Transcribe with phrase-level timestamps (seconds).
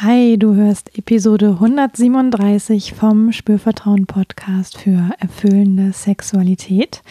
[0.00, 7.02] Hi, du hörst Episode 137 vom Spürvertrauen Podcast für erfüllende Sexualität.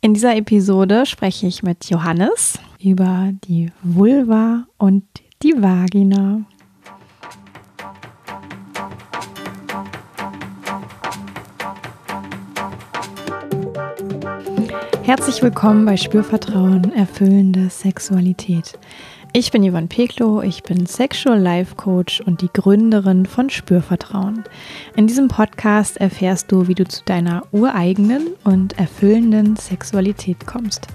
[0.00, 5.04] In dieser Episode spreche ich mit Johannes über die Vulva und
[5.42, 6.40] die Vagina.
[15.02, 18.78] Herzlich willkommen bei Spürvertrauen erfüllende Sexualität.
[19.36, 24.44] Ich bin Yvonne Peklo, ich bin Sexual Life Coach und die Gründerin von Spürvertrauen.
[24.94, 30.86] In diesem Podcast erfährst du, wie du zu deiner ureigenen und erfüllenden Sexualität kommst.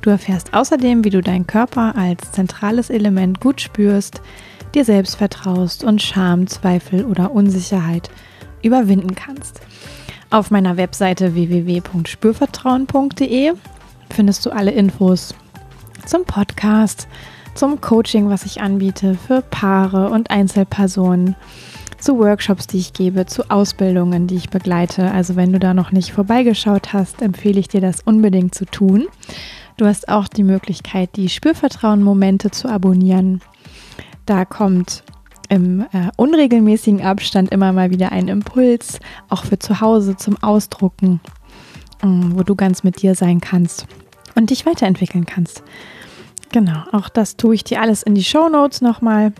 [0.00, 4.22] Du erfährst außerdem, wie du deinen Körper als zentrales Element gut spürst,
[4.76, 8.10] dir selbst vertraust und Scham, Zweifel oder Unsicherheit
[8.62, 9.60] überwinden kannst.
[10.30, 13.54] Auf meiner Webseite www.spürvertrauen.de
[14.10, 15.34] findest du alle Infos
[16.06, 17.08] zum Podcast
[17.54, 21.36] zum Coaching, was ich anbiete für Paare und Einzelpersonen,
[21.98, 25.12] zu Workshops, die ich gebe, zu Ausbildungen, die ich begleite.
[25.12, 29.06] Also wenn du da noch nicht vorbeigeschaut hast, empfehle ich dir das unbedingt zu tun.
[29.76, 33.40] Du hast auch die Möglichkeit, die Spürvertrauen-Momente zu abonnieren.
[34.26, 35.04] Da kommt
[35.48, 38.98] im äh, unregelmäßigen Abstand immer mal wieder ein Impuls,
[39.28, 41.20] auch für zu Hause zum Ausdrucken,
[42.02, 43.86] äh, wo du ganz mit dir sein kannst
[44.34, 45.62] und dich weiterentwickeln kannst.
[46.52, 49.32] Genau, auch das tue ich dir alles in die Show Notes nochmal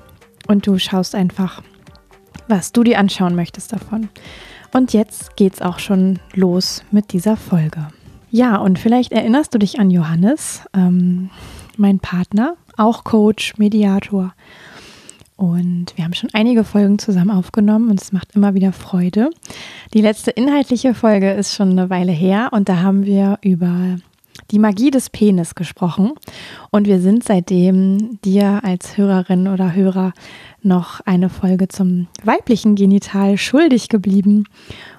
[0.48, 1.62] und du schaust einfach,
[2.48, 4.08] was du dir anschauen möchtest davon.
[4.72, 7.88] Und jetzt geht's auch schon los mit dieser Folge.
[8.30, 11.28] Ja, und vielleicht erinnerst du dich an Johannes, ähm,
[11.76, 14.32] mein Partner, auch Coach, Mediator.
[15.36, 19.28] Und wir haben schon einige Folgen zusammen aufgenommen und es macht immer wieder Freude.
[19.92, 23.98] Die letzte inhaltliche Folge ist schon eine Weile her und da haben wir über
[24.52, 26.12] die Magie des Penis gesprochen.
[26.70, 30.12] Und wir sind seitdem dir als Hörerin oder Hörer
[30.62, 34.44] noch eine Folge zum weiblichen Genital schuldig geblieben.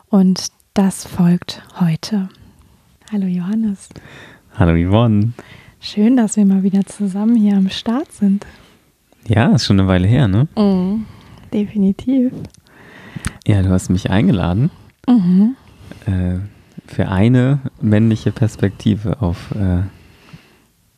[0.10, 2.30] Und das folgt heute.
[3.12, 3.90] Hallo Johannes.
[4.56, 5.34] Hallo Yvonne.
[5.80, 8.46] Schön, dass wir mal wieder zusammen hier am Start sind.
[9.28, 10.48] Ja, ist schon eine Weile her, ne?
[10.56, 11.06] Mm,
[11.54, 12.34] definitiv.
[13.46, 14.72] Ja, du hast mich eingeladen.
[15.08, 15.56] Mhm.
[16.06, 16.40] Äh,
[16.94, 19.82] für eine männliche Perspektive auf äh,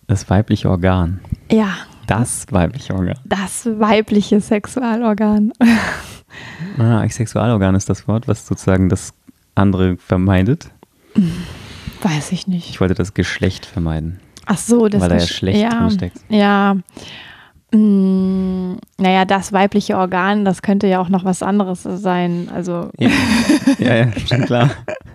[0.07, 1.19] das weibliche Organ.
[1.51, 1.69] Ja.
[2.07, 3.17] Das weibliche Organ.
[3.25, 5.51] Das weibliche Sexualorgan.
[6.77, 9.13] Ah, Sexualorgan ist das Wort, was sozusagen das
[9.55, 10.69] andere vermeidet.
[12.01, 12.69] Weiß ich nicht.
[12.69, 14.19] Ich wollte das Geschlecht vermeiden.
[14.45, 16.19] Ach so, das weil da ja schlecht ja, drin steckt.
[16.27, 16.75] Ja.
[17.71, 22.49] Mm, naja, das weibliche Organ, das könnte ja auch noch was anderes sein.
[22.53, 22.89] Also.
[22.97, 23.09] Ja,
[23.79, 24.71] ja, ja schon klar.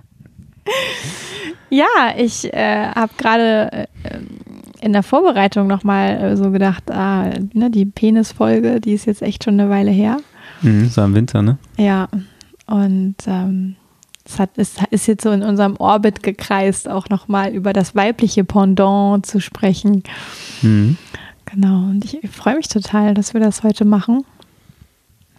[1.71, 3.87] Ja, ich äh, habe gerade äh,
[4.81, 9.45] in der Vorbereitung nochmal äh, so gedacht, ah, ne, die Penisfolge, die ist jetzt echt
[9.45, 10.19] schon eine Weile her.
[10.63, 11.59] Mhm, so im Winter, ne?
[11.77, 12.09] Ja,
[12.67, 13.77] und ähm,
[14.25, 18.45] es hat, ist, ist jetzt so in unserem Orbit gekreist, auch nochmal über das weibliche
[18.45, 20.03] Pendant zu sprechen.
[20.63, 20.97] Mhm.
[21.47, 24.25] Genau, und ich, ich freue mich total, dass wir das heute machen.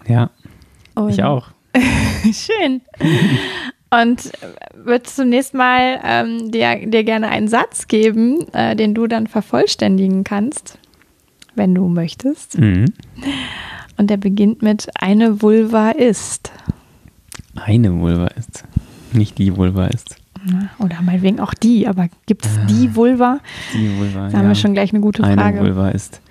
[0.08, 0.30] Ja,
[0.96, 1.50] Und ich auch.
[2.24, 2.82] Schön.
[3.94, 4.32] Und
[4.74, 10.24] würde zunächst mal ähm, dir, dir gerne einen Satz geben, äh, den du dann vervollständigen
[10.24, 10.78] kannst,
[11.56, 12.58] wenn du möchtest.
[12.58, 12.86] Mhm.
[13.98, 16.54] Und der beginnt mit Eine Vulva ist.
[17.56, 18.64] Eine Vulva ist.
[19.12, 20.16] Nicht die Vulva ist.
[20.80, 23.40] Oder meinetwegen auch die, aber gibt es die Vulva?
[23.74, 24.30] Die Vulva.
[24.30, 25.60] Da haben wir schon gleich eine gute Eine Frage.
[25.60, 26.22] Vulva ist.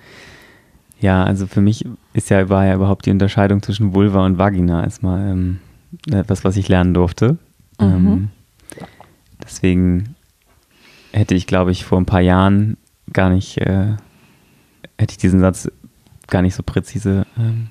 [0.99, 4.83] Ja, also für mich ist ja, war ja überhaupt die Unterscheidung zwischen Vulva und Vagina
[4.83, 5.59] erstmal ähm,
[6.11, 7.37] etwas, was ich lernen durfte.
[7.81, 8.07] Mhm.
[8.07, 8.29] Ähm,
[9.43, 10.15] deswegen
[11.11, 12.77] hätte ich, glaube ich, vor ein paar Jahren
[13.11, 13.95] gar nicht, äh,
[14.97, 15.69] hätte ich diesen Satz
[16.27, 17.67] gar nicht so präzise ähm,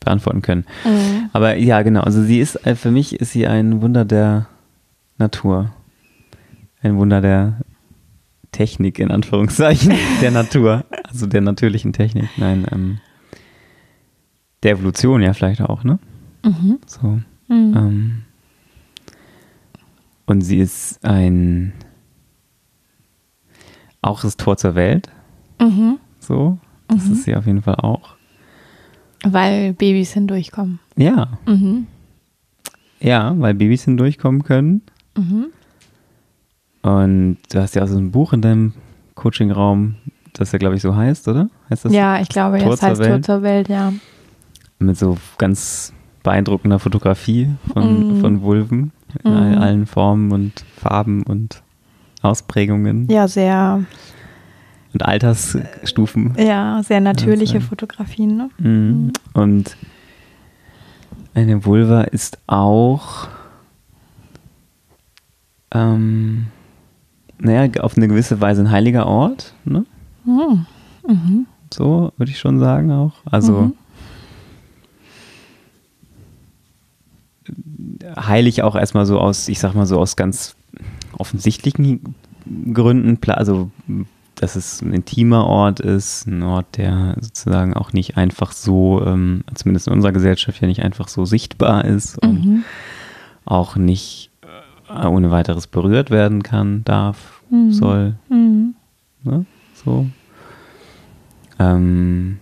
[0.00, 0.64] beantworten können.
[0.84, 1.30] Mhm.
[1.32, 4.46] Aber ja, genau, also sie ist, äh, für mich ist sie ein Wunder der
[5.18, 5.72] Natur.
[6.82, 7.60] Ein Wunder der
[8.50, 10.84] Technik, in Anführungszeichen, der Natur.
[11.04, 12.28] Also der natürlichen Technik.
[12.36, 12.98] Nein, ähm,
[14.62, 15.98] der Evolution ja vielleicht auch, ne?
[16.44, 16.78] Mhm.
[16.86, 17.20] So.
[17.48, 17.76] Mhm.
[17.76, 18.22] Ähm,
[20.32, 21.74] und sie ist ein
[24.00, 25.08] auch das Tor zur Welt.
[25.60, 25.98] Mhm.
[26.18, 26.58] So.
[26.88, 27.12] Das Mhm.
[27.12, 28.16] ist sie auf jeden Fall auch.
[29.24, 30.80] Weil Babys hindurchkommen.
[30.96, 31.38] Ja.
[31.46, 31.86] Mhm.
[33.00, 34.82] Ja, weil Babys hindurchkommen können.
[35.16, 35.46] Mhm.
[36.82, 38.72] Und du hast ja auch so ein Buch in deinem
[39.14, 39.96] Coachingraum,
[40.32, 41.48] das ja, glaube ich, so heißt, oder?
[41.70, 41.92] Heißt das?
[41.92, 43.24] Ja, ich glaube, Tor jetzt heißt Tor Welt?
[43.26, 43.92] zur Welt, ja.
[44.80, 45.92] Mit so ganz
[46.24, 48.20] beeindruckender Fotografie von, Mhm.
[48.20, 48.92] von Vulven
[49.24, 49.36] in Mhm.
[49.36, 51.62] all- allen Formen und Farben und
[52.22, 53.08] Ausprägungen.
[53.08, 53.82] Ja, sehr
[54.94, 56.34] und Altersstufen.
[56.38, 58.50] Ja, sehr natürliche Also- Fotografien, ne?
[58.58, 59.12] Mhm.
[59.32, 59.76] Und
[61.34, 63.28] eine Vulva ist auch,
[65.72, 66.46] ähm,
[67.38, 69.84] naja, auf eine gewisse Weise ein heiliger Ort, ne?
[70.24, 70.66] Mhm.
[71.08, 71.46] Mhm.
[71.72, 73.14] So würde ich schon sagen auch.
[73.24, 73.72] Also
[78.16, 80.54] heilig auch erstmal so aus, ich sag mal so aus ganz
[81.18, 82.14] offensichtlichen
[82.72, 83.70] Gründen, also
[84.34, 89.44] dass es ein intimer Ort ist, ein Ort, der sozusagen auch nicht einfach so, ähm,
[89.54, 92.64] zumindest in unserer Gesellschaft ja nicht einfach so sichtbar ist und Mhm.
[93.44, 94.30] auch nicht
[94.88, 97.72] äh, ohne weiteres berührt werden kann, darf, Mhm.
[97.72, 98.74] soll, Mhm.
[99.22, 99.44] ne?
[99.84, 100.06] So.
[101.58, 102.38] Ähm,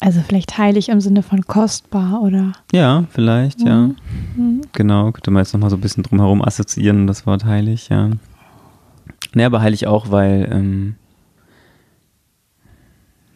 [0.00, 2.52] Also vielleicht heilig im Sinne von kostbar oder.
[2.72, 3.90] ja, vielleicht, ja.
[4.34, 4.62] Mhm.
[4.72, 8.08] Genau, könnte man jetzt nochmal so ein bisschen drumherum assoziieren, das Wort heilig, ja.
[9.34, 10.96] Naja, aber heilig auch, weil, ähm,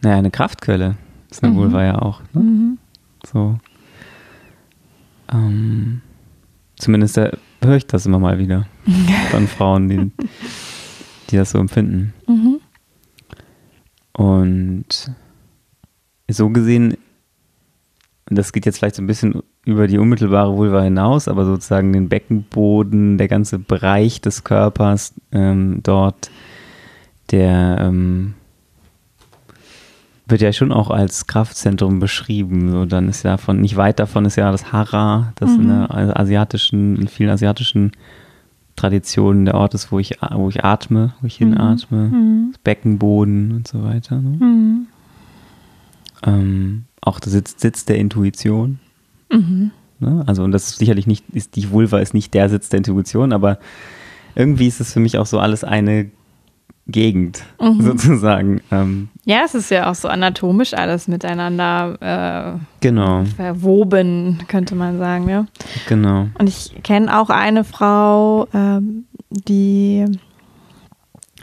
[0.00, 0.96] naja, eine Kraftquelle
[1.30, 1.56] ist eine Mhm.
[1.58, 2.40] Vulva ja auch, ne?
[2.40, 2.78] Mhm.
[3.26, 3.58] So.
[5.32, 6.00] Ähm,
[6.76, 8.66] zumindest höre ich das immer mal wieder
[9.30, 10.10] von Frauen, die,
[11.30, 12.14] die das so empfinden.
[12.26, 12.60] Mhm.
[14.12, 15.10] Und
[16.28, 16.96] so gesehen,
[18.26, 22.08] das geht jetzt vielleicht so ein bisschen über die unmittelbare Vulva hinaus, aber sozusagen den
[22.08, 26.30] Beckenboden, der ganze Bereich des Körpers ähm, dort,
[27.30, 28.34] der ähm,
[30.26, 32.70] wird ja schon auch als Kraftzentrum beschrieben.
[32.70, 35.68] So, dann ist ja davon, nicht weit davon ist ja das Hara, das in Mhm.
[35.68, 37.92] der asiatischen, in vielen asiatischen
[38.76, 42.08] Traditionen der Ort ist, wo ich, wo ich atme, wo ich hinatme.
[42.08, 42.54] Mhm.
[42.64, 44.16] Beckenboden und so weiter.
[44.20, 44.38] Ne?
[44.44, 44.86] Mhm.
[46.26, 48.78] Ähm, auch der Sitz, Sitz der Intuition.
[49.30, 49.70] Mhm.
[50.00, 50.24] Ne?
[50.26, 53.32] Also, und das ist sicherlich nicht, ist, die Vulva ist nicht der Sitz der Intuition,
[53.32, 53.58] aber
[54.34, 56.10] irgendwie ist es für mich auch so alles eine
[56.86, 57.80] Gegend, Mhm.
[57.82, 58.60] sozusagen.
[58.70, 64.98] Ähm, Ja, es ist ja auch so anatomisch alles miteinander genau, äh, verwoben, könnte man
[64.98, 65.46] sagen, ja.
[65.88, 66.28] genau.
[66.38, 70.04] Und ich kenne auch eine Frau, ähm, die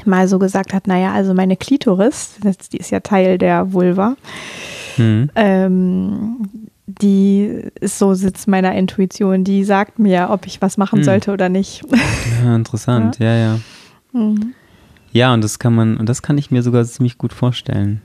[0.06, 2.36] mal so gesagt hat, naja, also meine Klitoris,
[2.72, 4.16] die ist ja Teil der Vulva,
[4.98, 5.30] Hm.
[5.36, 6.36] ähm,
[6.88, 11.04] die ist so Sitz meiner Intuition, die sagt mir, ob ich was machen Hm.
[11.06, 11.84] sollte oder nicht.
[12.44, 13.60] Ja, interessant, ja, ja.
[14.12, 14.54] Mhm.
[15.14, 18.02] Ja, und das kann man, und das kann ich mir sogar ziemlich gut vorstellen.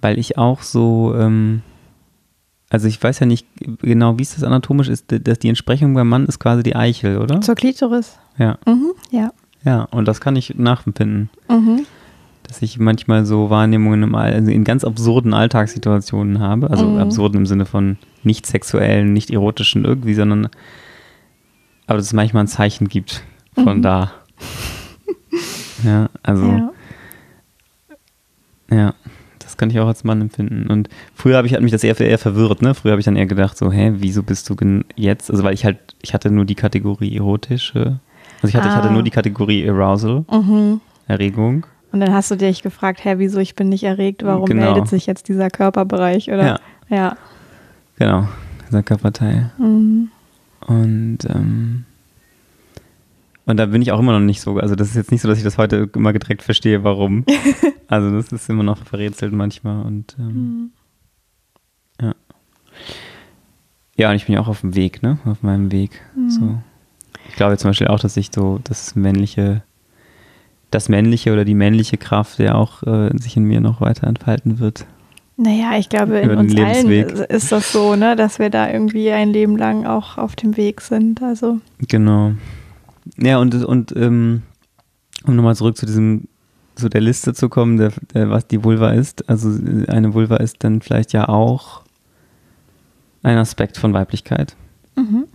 [0.00, 1.62] Weil ich auch so, ähm,
[2.70, 3.46] also ich weiß ja nicht
[3.80, 7.18] genau, wie es das anatomisch ist, dass die Entsprechung beim Mann ist quasi die Eichel,
[7.18, 7.40] oder?
[7.40, 8.18] Zur Klitoris.
[8.38, 8.92] Ja, Mhm.
[9.10, 9.30] Ja.
[9.66, 11.28] Ja, und das kann ich nachempfinden.
[11.50, 11.84] Mhm.
[12.48, 16.70] dass ich manchmal so Wahrnehmungen im All, also in ganz absurden Alltagssituationen habe.
[16.70, 16.98] Also Mhm.
[16.98, 20.48] absurden im Sinne von nicht sexuellen, nicht erotischen irgendwie, sondern
[21.88, 23.24] aber dass es manchmal ein Zeichen gibt
[23.54, 23.82] von Mhm.
[23.82, 24.12] da.
[25.84, 26.70] Ja, also ja.
[28.70, 28.94] Ja.
[29.40, 30.68] das kann ich auch als Mann empfinden.
[30.68, 32.74] Und früher habe ich hat mich das eher, eher verwirrt, ne?
[32.74, 34.56] Früher habe ich dann eher gedacht, so, hä, wieso bist du
[34.96, 35.30] jetzt?
[35.30, 37.98] Also weil ich halt, ich hatte nur die Kategorie erotische.
[38.42, 38.92] Also ich hatte, ich hatte Ah.
[38.92, 40.80] nur die Kategorie Arousal, Mhm.
[41.08, 41.66] Erregung.
[41.92, 44.64] Und dann hast du dich gefragt, hä, wieso ich bin nicht erregt, warum Genau.
[44.66, 46.46] meldet sich jetzt dieser Körperbereich, oder?
[46.46, 46.60] Ja.
[46.88, 47.16] Ja.
[47.98, 48.28] Genau,
[48.68, 49.50] dieser Körperteil.
[49.58, 50.10] Mhm.
[50.66, 51.84] Und, ähm,
[53.46, 54.58] und da bin ich auch immer noch nicht so.
[54.58, 57.24] Also, das ist jetzt nicht so, dass ich das heute immer direkt verstehe, warum.
[57.88, 59.86] also, das ist immer noch verrätselt manchmal.
[59.86, 60.70] Und ähm, Mhm.
[62.02, 62.14] ja.
[63.96, 65.18] Ja, und ich bin ja auch auf dem Weg, ne?
[65.24, 66.02] Auf meinem Weg.
[66.14, 66.30] Mhm.
[66.30, 66.58] So.
[67.36, 69.62] Ich glaube zum Beispiel auch, dass ich so das männliche,
[70.70, 74.58] das männliche oder die männliche Kraft ja auch äh, sich in mir noch weiter entfalten
[74.58, 74.86] wird.
[75.36, 79.28] Naja, ich glaube, in uns allen ist das so, ne, dass wir da irgendwie ein
[79.28, 81.20] Leben lang auch auf dem Weg sind.
[81.20, 82.32] Also, Genau.
[83.18, 84.40] Ja, und, und ähm,
[85.26, 86.28] um nochmal zurück zu diesem,
[86.74, 89.28] zu der Liste zu kommen, der, der, was die Vulva ist.
[89.28, 89.50] Also
[89.88, 91.82] eine Vulva ist dann vielleicht ja auch
[93.22, 94.56] ein Aspekt von Weiblichkeit.
[94.96, 95.26] mhm.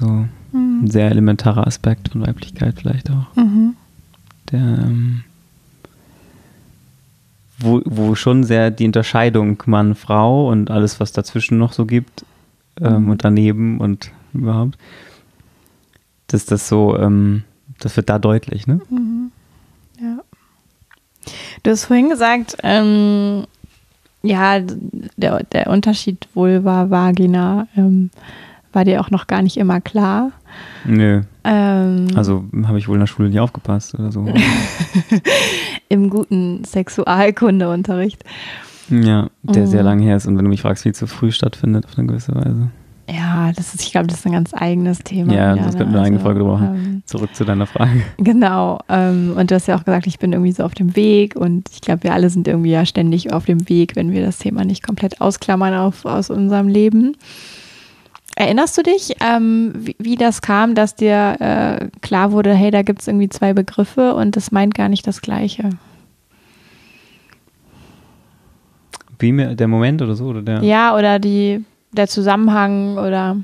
[0.00, 0.86] So ein Mhm.
[0.88, 3.34] sehr elementarer Aspekt von Weiblichkeit vielleicht auch.
[3.36, 3.74] Mhm.
[4.52, 5.24] Der, ähm,
[7.58, 12.24] wo, wo schon sehr die Unterscheidung Mann-Frau und alles, was dazwischen noch so gibt
[12.80, 13.10] ähm, Mhm.
[13.10, 14.76] und daneben und überhaupt,
[16.28, 17.44] dass das so, ähm,
[17.80, 18.80] das wird da deutlich, ne?
[18.90, 19.30] Mhm.
[20.00, 20.18] Ja.
[21.62, 23.44] Du hast vorhin gesagt, ähm,
[24.22, 24.60] ja,
[25.16, 28.10] der, der Unterschied Vulva, Vagina ähm,
[28.76, 30.30] war dir auch noch gar nicht immer klar.
[30.84, 34.24] Nö, Ähm, also habe ich wohl in der Schule nie aufgepasst oder so.
[35.88, 38.22] Im guten Sexualkundeunterricht.
[38.90, 39.66] ja, der Mhm.
[39.66, 42.06] sehr lang her ist und wenn du mich fragst, viel zu früh stattfindet auf eine
[42.06, 42.68] gewisse Weise.
[43.08, 45.32] Ja, das ist, ich glaube, das ist ein ganz eigenes Thema.
[45.32, 45.78] Ja, wieder, das ne?
[45.78, 46.74] könnten wir eine eigene Also, Folge drüber machen.
[46.74, 48.02] ähm, Zurück zu deiner Frage.
[48.18, 48.80] Genau.
[48.88, 51.68] Ähm, und du hast ja auch gesagt, ich bin irgendwie so auf dem Weg und
[51.72, 54.64] ich glaube, wir alle sind irgendwie ja ständig auf dem Weg, wenn wir das Thema
[54.64, 57.16] nicht komplett ausklammern auf, aus unserem Leben.
[58.38, 62.82] Erinnerst du dich, ähm, wie, wie das kam, dass dir äh, klar wurde, hey, da
[62.82, 65.70] gibt es irgendwie zwei Begriffe und das meint gar nicht das Gleiche?
[69.18, 70.26] Wie mir der Moment oder so?
[70.26, 70.62] Oder der?
[70.62, 73.38] Ja, oder die, der Zusammenhang oder.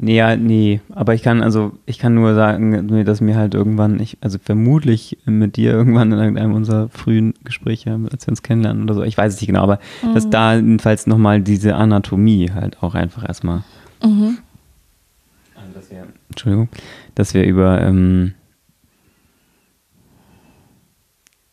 [0.00, 3.98] Nee, ja, nee, aber ich kann also ich kann nur sagen, dass mir halt irgendwann,
[3.98, 8.84] ich, also vermutlich mit dir irgendwann in irgendeinem unserer frühen Gespräche, als wir uns kennenlernen
[8.84, 9.80] oder so, ich weiß es nicht genau, aber
[10.14, 13.64] dass da jedenfalls nochmal diese Anatomie halt auch einfach erstmal,
[14.04, 14.38] Mhm.
[15.56, 16.68] also dass wir, Entschuldigung,
[17.16, 18.34] dass wir über, ähm,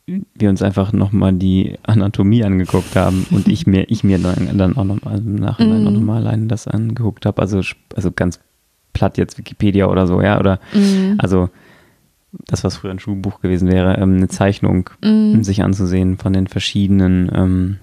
[0.08, 4.78] wir uns einfach nochmal die Anatomie angeguckt haben und ich mir, ich mir dann, dann
[4.78, 5.94] auch nochmal im Nachhinein Mhm.
[5.94, 7.62] noch mal alleine das angeguckt habe, also,
[7.96, 8.40] also ganz
[8.94, 11.16] platt jetzt Wikipedia oder so, ja, oder Mhm.
[11.18, 11.50] also
[12.48, 15.44] das, was früher ein Schulbuch gewesen wäre, ähm, eine Zeichnung Mhm.
[15.44, 17.78] sich anzusehen von den verschiedenen ähm,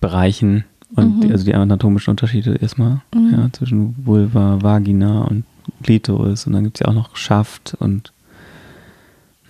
[0.00, 1.30] Bereichen und Mhm.
[1.30, 3.30] also die anatomischen Unterschiede erstmal Mhm.
[3.32, 5.44] ja, zwischen Vulva, Vagina und
[5.82, 8.12] Klitoris und dann gibt es ja auch noch Schaft und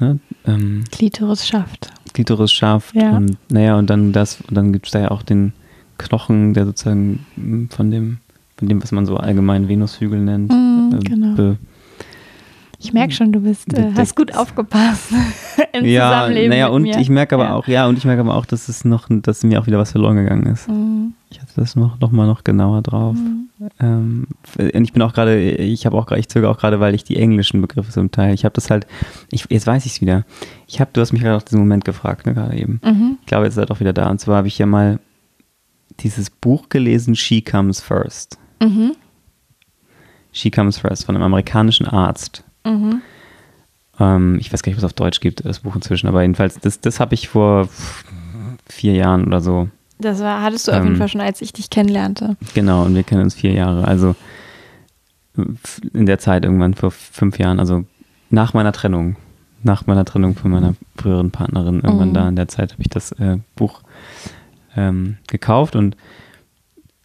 [0.00, 1.90] ne, ähm, Klitoris schafft.
[2.14, 3.16] Klitoris Schaft Ja.
[3.16, 5.52] und naja und dann das und dann gibt es da ja auch den
[5.98, 8.18] Knochen, der sozusagen mm, von dem
[8.56, 11.34] von dem, was man so allgemein Venushügel nennt, Mhm, ähm, genau.
[11.36, 11.58] be-
[12.80, 15.10] Ich merke schon, du bist, äh, hast gut aufgepasst
[15.72, 16.98] im ja, Zusammenleben naja, und mir.
[17.00, 17.54] ich merke aber Ja.
[17.56, 19.90] auch, ja, und ich merke aber auch, dass es noch, dass mir auch wieder was
[19.90, 20.68] verloren gegangen ist.
[20.68, 21.14] Mhm.
[21.30, 23.16] Ich hatte das noch, noch mal noch genauer drauf.
[23.16, 23.48] Mhm.
[23.80, 24.26] Ähm,
[24.58, 27.02] und ich bin auch gerade, ich habe auch gerade, ich zögere auch gerade, weil ich
[27.02, 28.86] die englischen Begriffe zum Teil, ich habe das halt,
[29.32, 30.24] ich, jetzt weiß ich es wieder.
[30.68, 32.80] Ich habe, du hast mich gerade auf diesen Moment gefragt, ne, gerade eben.
[32.84, 33.18] Mhm.
[33.20, 34.08] Ich glaube, jetzt ist er doch wieder da.
[34.08, 35.00] Und zwar habe ich ja mal
[35.98, 38.38] dieses Buch gelesen, She Comes First.
[38.62, 38.92] Mhm.
[40.30, 42.44] She Comes First von einem amerikanischen Arzt.
[42.68, 43.02] Mhm.
[44.00, 46.58] Ähm, ich weiß gar nicht, was es auf Deutsch gibt, das Buch inzwischen, aber jedenfalls,
[46.60, 47.68] das, das habe ich vor
[48.68, 49.68] vier Jahren oder so.
[49.98, 52.36] Das war, hattest du auf Ähm, jeden Fall schon, als ich dich kennenlernte.
[52.54, 53.86] Genau, und wir kennen uns vier Jahre.
[53.88, 54.14] Also
[55.92, 57.84] in der Zeit irgendwann vor fünf Jahren, also
[58.30, 59.16] nach meiner Trennung,
[59.62, 62.14] nach meiner Trennung von meiner früheren Partnerin, irgendwann Mhm.
[62.14, 63.82] da in der Zeit habe ich das äh, Buch
[64.76, 65.96] ähm, gekauft und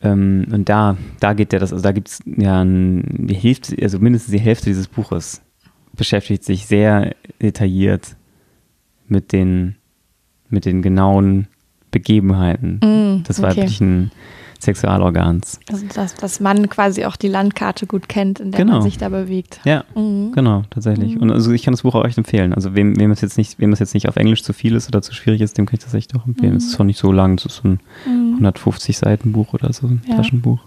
[0.01, 3.75] ähm, und da, da geht ja das, also da gibt es ja ein, die Hälfte,
[3.81, 5.41] also mindestens die Hälfte dieses Buches
[5.95, 8.15] beschäftigt sich sehr detailliert
[9.07, 9.75] mit den,
[10.49, 11.47] mit den genauen
[11.91, 13.49] Begebenheiten Mhm, des okay.
[13.49, 14.11] weiblichen
[14.59, 15.59] Sexualorgans.
[15.71, 18.73] Also, dass, dass man quasi auch die Landkarte gut kennt, in der Genau.
[18.73, 19.59] man sich da bewegt.
[19.65, 20.31] Ja, Mhm.
[20.33, 21.15] genau, tatsächlich.
[21.15, 21.21] Mhm.
[21.23, 22.53] Und also ich kann das Buch auch echt empfehlen.
[22.53, 24.87] Also wem, wem es jetzt nicht, wem es jetzt nicht auf Englisch zu viel ist
[24.87, 26.51] oder zu schwierig ist, dem kann ich das echt auch empfehlen.
[26.53, 26.57] Mhm.
[26.57, 28.33] Es ist auch nicht so lang, es ist so ein Mhm.
[28.35, 30.15] 150 Seiten Buch oder so, ein Ja.
[30.15, 30.59] Taschenbuch.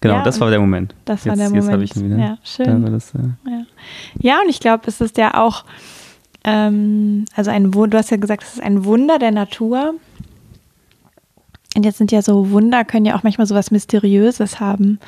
[0.00, 0.94] Genau, Ja, das war der Moment.
[1.04, 1.72] Das war jetzt, der Jetzt Moment.
[1.72, 2.16] habe ich ihn wieder.
[2.18, 2.82] Ja, Da schön.
[2.82, 3.18] war das, äh,
[3.50, 3.62] Ja.
[4.20, 5.64] ja, und ich glaube, es ist ja auch,
[6.44, 9.94] ähm, also ein Wunder, du hast ja gesagt, es ist ein Wunder der Natur.
[11.76, 14.98] Und jetzt sind ja so Wunder, können ja auch manchmal so was Mysteriöses haben.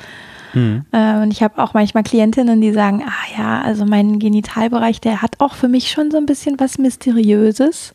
[0.53, 0.85] mhm.
[0.91, 5.21] Äh, und ich habe auch manchmal Klientinnen, die sagen, ah ja, also mein Genitalbereich, der
[5.21, 7.93] hat auch für mich schon so ein bisschen was Mysteriöses.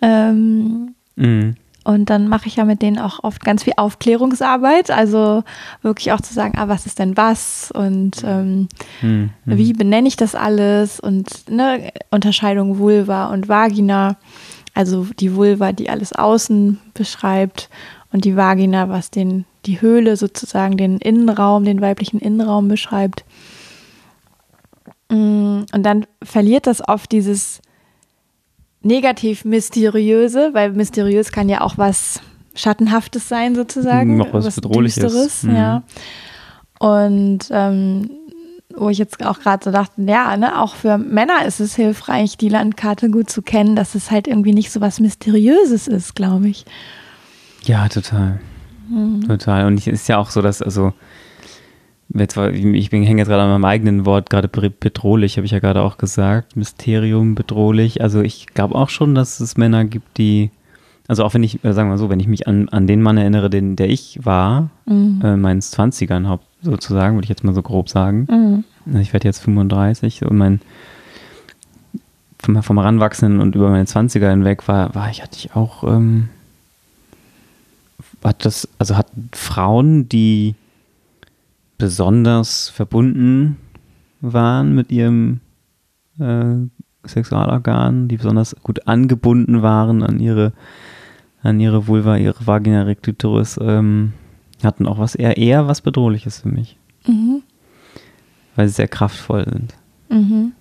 [0.00, 1.54] Ähm, Mhm.
[1.84, 5.42] Und dann mache ich ja mit denen auch oft ganz viel Aufklärungsarbeit, also
[5.82, 8.68] wirklich auch zu sagen, ah, was ist denn was und ähm,
[9.00, 9.30] Mhm.
[9.44, 9.58] Mhm.
[9.58, 14.16] wie benenne ich das alles und ne, Unterscheidung Vulva und Vagina,
[14.74, 17.68] also die Vulva, die alles außen beschreibt
[18.12, 23.24] und die Vagina, was den, die Höhle sozusagen, den Innenraum, den weiblichen Innenraum beschreibt.
[25.10, 27.60] Mm, Und dann verliert das oft dieses
[28.82, 32.20] negativ mysteriöse, weil mysteriös kann ja auch was
[32.54, 35.02] Schattenhaftes sein sozusagen, Noch was Bedrohliches.
[35.02, 35.56] Düsteres, Mhm.
[35.56, 35.82] ja.
[36.78, 38.10] Und ähm,
[38.74, 42.36] wo ich jetzt auch gerade so dachte, ja, ne, auch für Männer ist es hilfreich,
[42.36, 46.48] die Landkarte gut zu kennen, dass es halt irgendwie nicht so was Mysteriöses ist, glaube
[46.48, 46.64] ich.
[47.64, 48.40] Ja, total.
[48.88, 49.26] Mhm.
[49.28, 49.66] Total.
[49.66, 50.92] Und es ist ja auch so, dass, also,
[52.14, 55.44] jetzt war, ich bin hänge jetzt gerade an meinem eigenen Wort, gerade be- bedrohlich, habe
[55.46, 56.56] ich ja gerade auch gesagt.
[56.56, 58.00] Mysterium, bedrohlich.
[58.02, 60.50] Also ich glaube auch schon, dass es Männer gibt, die,
[61.08, 63.02] also auch wenn ich, äh, sagen wir mal so, wenn ich mich an, an den
[63.02, 65.20] Mann erinnere, den, der ich war, Mhm.
[65.24, 68.64] äh, meinen 20ern haupt, sozusagen, würde ich jetzt mal so grob sagen.
[68.84, 68.98] Mhm.
[69.00, 70.60] Ich werde jetzt 35 und mein
[72.40, 76.28] vom, vom Heranwachsenden und über meine 20er hinweg war, war ich, hatte ich auch, ähm,
[78.24, 80.54] hat das, also hat Frauen, die
[81.82, 83.56] besonders verbunden
[84.20, 85.40] waren mit ihrem
[86.20, 86.54] äh,
[87.04, 90.52] Sexualorgan, die besonders gut angebunden waren an ihre
[91.42, 94.12] an ihre Vulva, ihre Vagina Rectitoris, ähm,
[94.62, 96.76] hatten auch was eher, eher was Bedrohliches für mich.
[97.04, 97.42] Mhm.
[98.54, 99.74] Weil sie sehr kraftvoll sind.
[100.08, 100.52] Mhm.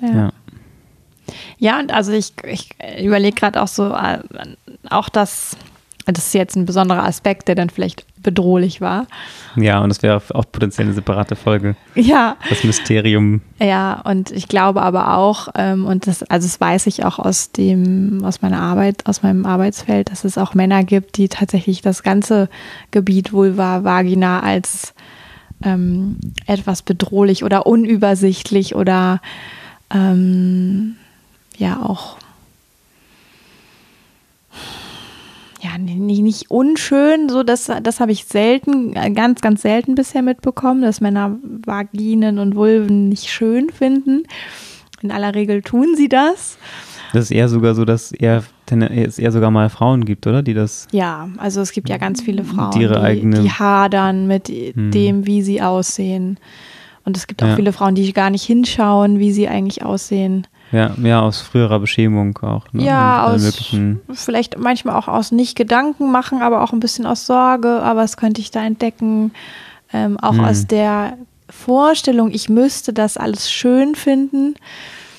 [0.00, 0.12] Ja.
[0.12, 0.32] Ja.
[1.58, 4.18] Ja, und also ich, ich überlege gerade auch so, äh,
[4.90, 5.56] auch das,
[6.06, 9.06] das ist jetzt ein besonderer Aspekt, der dann vielleicht bedrohlich war.
[9.56, 11.76] Ja, und das wäre auch potenziell eine separate Folge.
[11.94, 13.40] Ja, Das Mysterium.
[13.60, 17.52] ja, und ich glaube aber auch, ähm, und das, also das weiß ich auch aus
[17.52, 22.02] dem, aus meiner Arbeit, aus meinem Arbeitsfeld, dass es auch Männer gibt, die tatsächlich das
[22.02, 22.48] ganze
[22.90, 24.94] Gebiet Vulva, Vagina als
[25.62, 29.20] ähm, etwas bedrohlich oder unübersichtlich oder
[29.92, 30.96] ähm,
[31.56, 32.16] ja auch
[35.60, 40.82] ja nicht, nicht unschön, so das, das habe ich selten, ganz, ganz selten bisher mitbekommen,
[40.82, 44.22] dass Männer Vaginen und Vulven nicht schön finden.
[45.02, 46.58] In aller Regel tun sie das.
[47.12, 48.42] Das ist eher sogar so, dass eher,
[48.90, 50.42] es eher sogar mal Frauen gibt, oder?
[50.42, 50.86] Die das.
[50.92, 54.90] Ja, also es gibt ja ganz viele Frauen, Die ihre eigene- die hadern mit Hm.
[54.90, 56.38] dem, wie sie aussehen.
[57.04, 57.56] Und es gibt auch Ja.
[57.56, 60.46] viele Frauen, die gar nicht hinschauen, wie sie eigentlich aussehen.
[60.72, 62.66] Ja, ja, aus früherer Beschämung auch.
[62.72, 62.84] Ne?
[62.84, 67.24] Ja, aus möglichen, vielleicht manchmal auch aus nicht Gedanken machen, aber auch ein bisschen aus
[67.26, 69.32] Sorge, aber was könnte ich da entdecken?
[69.92, 70.44] Ähm, auch Hm.
[70.44, 71.16] aus der
[71.48, 74.54] Vorstellung, ich müsste das alles schön finden.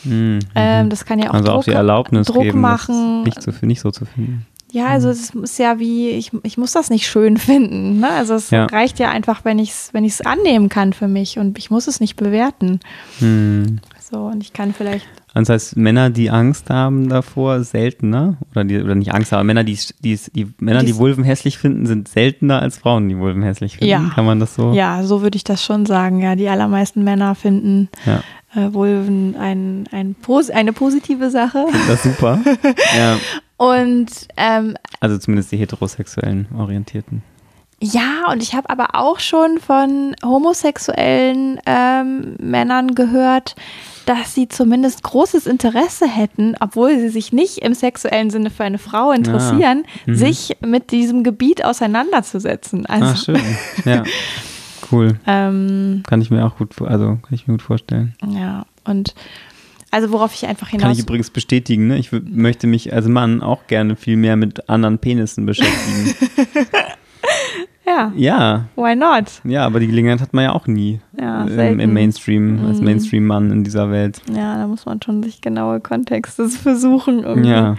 [0.04, 0.90] Mhm, Ähm, mhm.
[0.92, 3.24] das kann ja auch also Druck, auch die Erlaubnis Druck geben, machen.
[3.24, 4.46] nicht, zu, nicht so zu finden.
[4.72, 8.00] Ja, also es ist ja wie, ich, ich muss das nicht schön finden.
[8.00, 8.10] Ne?
[8.12, 8.66] Also es Ja.
[8.68, 11.88] reicht ja einfach, wenn ich es wenn ich's annehmen kann für mich und ich muss
[11.88, 12.80] es nicht bewerten.
[13.18, 13.80] Hm.
[14.12, 18.38] So, und ich kann vielleicht, Das heißt, Männer, die Angst haben davor, seltener.
[18.52, 21.58] Oder, die, oder nicht Angst haben, Männer, die, die, die, Männer, die Dies- Vulven hässlich
[21.58, 23.90] finden, sind seltener als Frauen, die Vulven hässlich finden.
[23.92, 24.12] Ja.
[24.14, 24.74] Kann man das so?
[24.74, 26.20] ja, so würde ich das schon sagen.
[26.20, 28.24] Ja, die allermeisten Männer finden Ja.
[28.56, 31.66] äh, Vulven ein, ein, pos- eine positive Sache.
[31.88, 32.40] Das ist super.
[32.98, 33.18] ja.
[33.58, 34.08] Und
[34.38, 37.22] ähm, Also zumindest die heterosexuellen Orientierten.
[37.82, 43.56] Ja, und ich habe aber auch schon von homosexuellen ähm, Männern gehört,
[44.06, 48.80] dass sie zumindest großes Interesse hätten, obwohl sie sich nicht im sexuellen Sinne für eine
[48.80, 50.16] Frau interessieren, Mhm.
[50.16, 52.86] sich mit diesem Gebiet auseinanderzusetzen.
[52.88, 53.42] Ah, Also, schön.
[53.86, 54.04] Ja.
[54.92, 55.20] Cool.
[55.28, 58.16] ähm, Kann ich mir auch gut, also kann ich mir gut vorstellen.
[58.28, 59.14] ja, und
[59.92, 61.98] also worauf ich einfach Kann hinaus ich übrigens bestätigen, ne?
[61.98, 66.16] Ich möchte mich als Mann auch gerne viel mehr mit anderen Penissen beschäftigen.
[67.86, 69.42] Ja, ja, why not?
[69.44, 72.86] ja, aber die Gelegenheit hat man ja auch nie Ja, im, im Mainstream, als Mhm.
[72.86, 74.22] Mainstream-Mann in dieser Welt.
[74.32, 77.24] Ja, da muss man schon sich genaue Kontexte versuchen.
[77.24, 77.50] irgendwie.
[77.50, 77.78] Ja.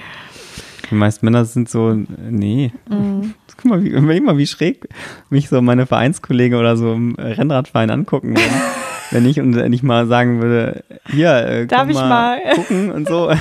[0.90, 1.94] Die meisten Männer sind so,
[2.28, 2.72] nee.
[2.88, 3.34] Mhm.
[3.56, 4.88] Guck mal, wie, überleg mal, wie schräg
[5.28, 8.60] mich so meine Vereinskollegen oder so im Rennradverein angucken würden.
[9.12, 12.40] wenn ich und wenn ich mal sagen würde, hier, äh, Darf ich mal?
[12.56, 13.30] gucken und so.
[13.30, 13.38] ich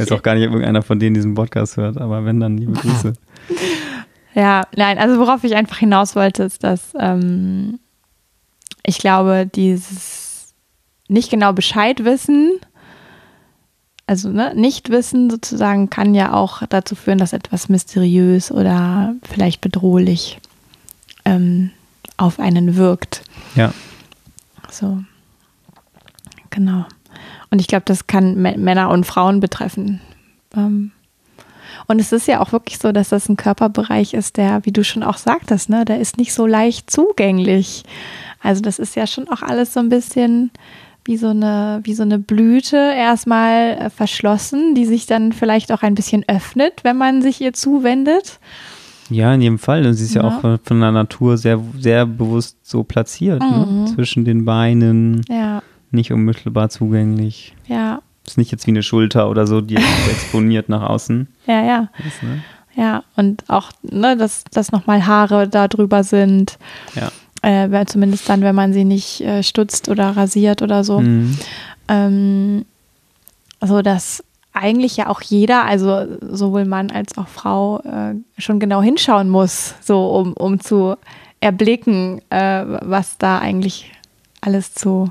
[0.00, 2.72] weiß auch gar nicht, ob irgendeiner von denen diesen Podcast hört, aber wenn, dann liebe
[2.72, 3.14] Grüße.
[4.34, 7.80] Ja, nein, also worauf ich einfach hinaus wollte, ist, dass ähm,
[8.84, 10.54] ich glaube, dieses
[11.08, 12.52] nicht genau Bescheid wissen,
[14.06, 19.60] also ne, nicht wissen sozusagen, kann ja auch dazu führen, dass etwas mysteriös oder vielleicht
[19.60, 20.38] bedrohlich
[21.24, 21.70] ähm,
[22.16, 23.22] auf einen wirkt.
[23.56, 23.72] Ja.
[24.70, 25.02] So.
[26.50, 26.84] Genau.
[27.50, 30.00] Und ich glaube, das kann Mä- Männer und Frauen betreffen.
[30.56, 30.92] Ähm,
[31.90, 34.84] und es ist ja auch wirklich so, dass das ein Körperbereich ist, der, wie du
[34.84, 37.82] schon auch sagtest, ne, der ist nicht so leicht zugänglich.
[38.42, 40.50] Also das ist ja schon auch alles so ein bisschen
[41.04, 45.82] wie so eine, wie so eine Blüte erstmal äh, verschlossen, die sich dann vielleicht auch
[45.82, 48.38] ein bisschen öffnet, wenn man sich ihr zuwendet.
[49.08, 49.84] Ja, in jedem Fall.
[49.86, 50.28] Und sie ist ja, Ja.
[50.28, 53.42] auch von, von der Natur sehr, sehr bewusst so platziert.
[53.42, 53.84] Mhm.
[53.84, 53.92] Ne?
[53.94, 57.54] Zwischen den Beinen, Ja, nicht unmittelbar zugänglich.
[57.66, 58.00] ja,
[58.30, 59.76] Ist nicht jetzt wie eine Schulter oder so, die
[60.10, 61.88] exponiert nach außen ja, ja.
[62.06, 62.22] ist.
[62.22, 62.42] Ne?
[62.76, 66.58] Ja, und auch, ne, dass, dass nochmal Haare da drüber sind.
[66.94, 67.10] Ja.
[67.42, 71.00] Äh, weil zumindest dann, wenn man sie nicht äh, stutzt oder rasiert oder so.
[71.00, 71.38] Mhm.
[71.88, 72.64] Ähm,
[73.60, 78.82] so dass eigentlich ja auch jeder, also sowohl Mann als auch Frau, äh, schon genau
[78.82, 80.96] hinschauen muss, so um, um zu
[81.40, 83.92] erblicken, äh, was da eigentlich
[84.40, 85.08] alles zu,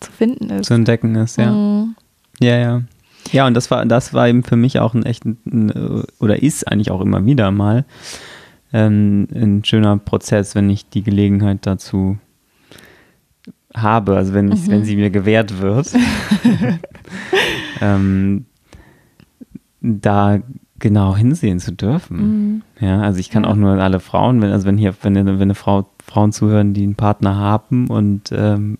[0.00, 0.66] zu finden ist.
[0.66, 1.50] Zu entdecken ist, ja.
[1.50, 1.96] Mhm.
[2.40, 2.82] Ja, ja.
[3.30, 5.70] Ja, und das war, das war eben für mich auch ein echt, ein,
[6.18, 7.84] oder ist eigentlich auch immer wieder mal
[8.72, 12.18] ähm, ein schöner Prozess, wenn ich die Gelegenheit dazu
[13.74, 14.66] habe, also wenn, Mhm.
[14.68, 15.92] wenn sie mir gewährt wird,
[17.80, 18.46] ähm,
[19.80, 20.38] da
[20.78, 22.16] genau hinsehen zu dürfen.
[22.18, 22.62] Mhm.
[22.80, 23.50] Ja, also ich kann Ja.
[23.50, 26.82] auch nur alle Frauen, wenn, also wenn hier, wenn, wenn eine Frau, Frauen zuhören, die
[26.82, 28.78] einen Partner haben und ähm,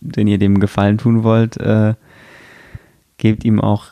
[0.00, 1.94] wenn ihr dem Gefallen tun wollt, äh,
[3.18, 3.84] gebt ihm auch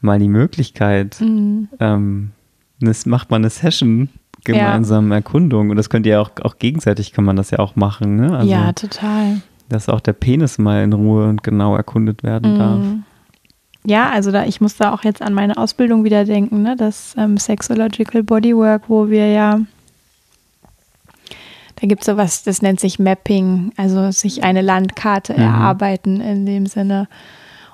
[0.00, 1.68] mal die Möglichkeit, Mhm.
[1.78, 2.30] ähm,
[2.80, 4.08] das macht man eine Session
[4.44, 8.16] gemeinsam Erkundung und das könnt ihr auch, auch gegenseitig kann man das ja auch machen,
[8.16, 8.36] ne?
[8.38, 9.42] Also, ja, total.
[9.68, 12.78] dass auch der Penis mal in Ruhe und genau erkundet werden darf.
[12.78, 13.02] Mhm.
[13.84, 16.76] Ja, also da, ich muss da auch jetzt an meine Ausbildung wieder denken, ne?
[16.76, 19.60] das ähm, Sexological Bodywork, wo wir ja,
[21.76, 25.38] da gibt es sowas, das nennt sich Mapping, also sich eine Landkarte Mhm.
[25.40, 27.08] erarbeiten in dem Sinne.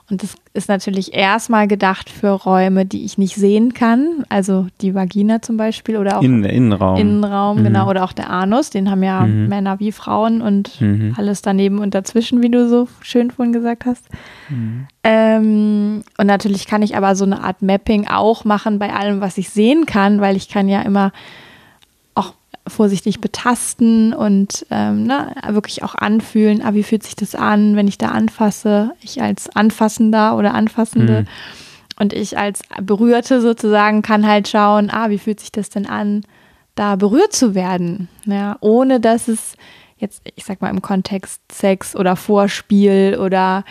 [0.09, 4.95] Und das ist natürlich erstmal gedacht für Räume, die ich nicht sehen kann, also die
[4.95, 6.97] Vagina zum Beispiel oder auch In der Innenraum.
[6.97, 7.65] Innenraum, Mhm.
[7.65, 9.49] genau, oder auch der Anus, den haben ja Mhm.
[9.49, 11.15] Männer wie Frauen und Mhm.
[11.19, 14.05] alles daneben und dazwischen, wie du so schön vorhin gesagt hast.
[14.49, 14.87] Mhm.
[15.03, 19.39] Ähm, und natürlich kann ich aber so eine Art Mapping auch machen bei allem, was
[19.39, 21.11] ich sehen kann, weil ich kann ja immer
[22.69, 27.89] vorsichtig betasten und ähm, ne, wirklich auch anfühlen, ah, wie fühlt sich das an, wenn
[27.89, 31.27] ich da anfasse, ich als Anfassender oder Anfassende Mhm.
[32.01, 36.23] und ich als Berührte sozusagen kann halt schauen, ah, wie fühlt sich das denn an,
[36.75, 39.55] da berührt zu werden, ja, ohne dass es
[39.99, 43.65] jetzt, ich sag mal im Kontext Sex oder Vorspiel oder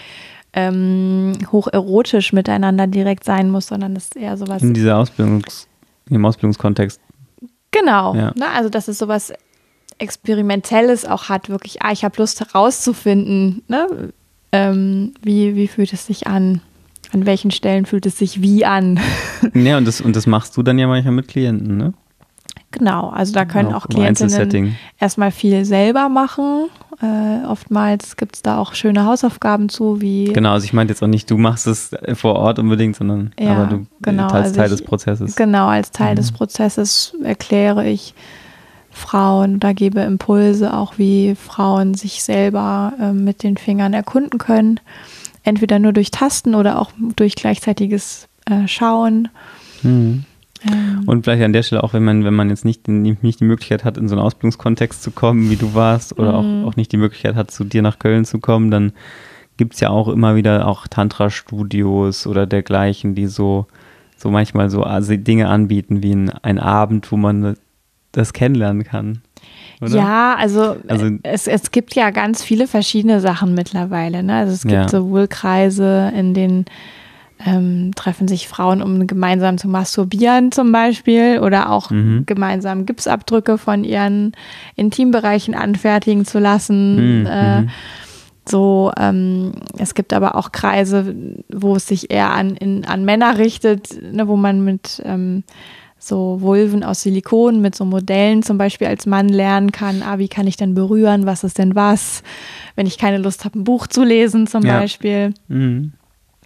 [0.54, 5.68] ähm, hocherotisch miteinander direkt sein muss, sondern das ist eher sowas In dieser Ausbildungs,
[6.10, 7.00] im Ausbildungskontext.
[7.76, 8.16] Genau.
[8.16, 8.32] Ja.
[8.36, 8.50] Ne?
[8.54, 9.34] Also, dass es sowas
[9.98, 14.14] Experimentelles auch hat, wirklich, ah, ich habe Lust herauszufinden, ne?
[14.52, 16.62] ähm, wie, wie fühlt es sich an?
[17.12, 19.00] An welchen Stellen fühlt es sich wie an?
[19.54, 21.94] Ja, und das, und das machst du dann ja manchmal mit Klienten, ne?
[22.78, 26.68] Genau, also da können auch im Klientinnen erstmal viel selber machen.
[27.02, 31.04] Äh, oftmals gibt es da auch schöne Hausaufgaben zu, wie Genau, also ich meinte jetzt
[31.04, 34.66] auch nicht, du machst es vor Ort unbedingt, sondern Ja, aber du genau, also Teil
[34.66, 35.36] ich- des Prozesses.
[35.36, 36.16] Genau, als Teil Mhm.
[36.18, 38.14] des Prozesses erkläre ich
[38.92, 44.80] Frauen oder gebe Impulse, auch wie Frauen sich selber ähm, mit den Fingern erkunden können.
[45.44, 49.28] Entweder nur durch Tasten oder auch durch gleichzeitiges äh, Schauen.
[49.84, 50.24] Mhm.
[50.72, 53.44] Ähm, Und vielleicht an der Stelle auch, wenn man, wenn man jetzt nicht, nicht die
[53.46, 56.64] Möglichkeit hat, in so einen Ausbildungskontext zu kommen, wie du warst, oder Mhm.
[56.64, 58.92] auch, auch nicht die Möglichkeit hat, zu dir nach Köln zu kommen, dann
[59.58, 63.68] gibt es ja auch immer wieder auch Tantra-Studios oder dergleichen, die so,
[64.18, 67.56] so manchmal so also Dinge anbieten wie ein, ein Abend, wo man
[68.12, 69.22] das kennenlernen kann.
[69.82, 69.96] Oder?
[69.96, 74.24] Ja, also, Also- es, es gibt ja ganz viele verschiedene Sachen mittlerweile.
[74.24, 74.36] Ne?
[74.36, 74.90] Also es gibt Ja.
[74.90, 76.66] sowohl Kreise, in denen
[77.46, 82.26] ähm, treffen sich Frauen, um gemeinsam zu masturbieren zum Beispiel oder auch Mhm.
[82.26, 84.32] gemeinsam Gipsabdrücke von ihren
[84.76, 87.22] Intimbereichen anfertigen zu lassen.
[87.22, 87.70] Mhm, Äh, mhm.
[88.48, 91.16] so, ähm, es gibt aber auch Kreise,
[91.52, 95.44] wo es sich eher an, in, an Männer richtet, ne, wo man mit ähm,
[95.98, 100.28] so Vulven aus Silikon, mit so Modellen zum Beispiel als Mann lernen kann, ah, wie
[100.28, 102.22] kann ich denn berühren, was ist denn was,
[102.76, 104.80] wenn ich keine Lust habe, ein Buch zu lesen zum Ja.
[104.80, 105.34] Beispiel.
[105.48, 105.94] Mhm.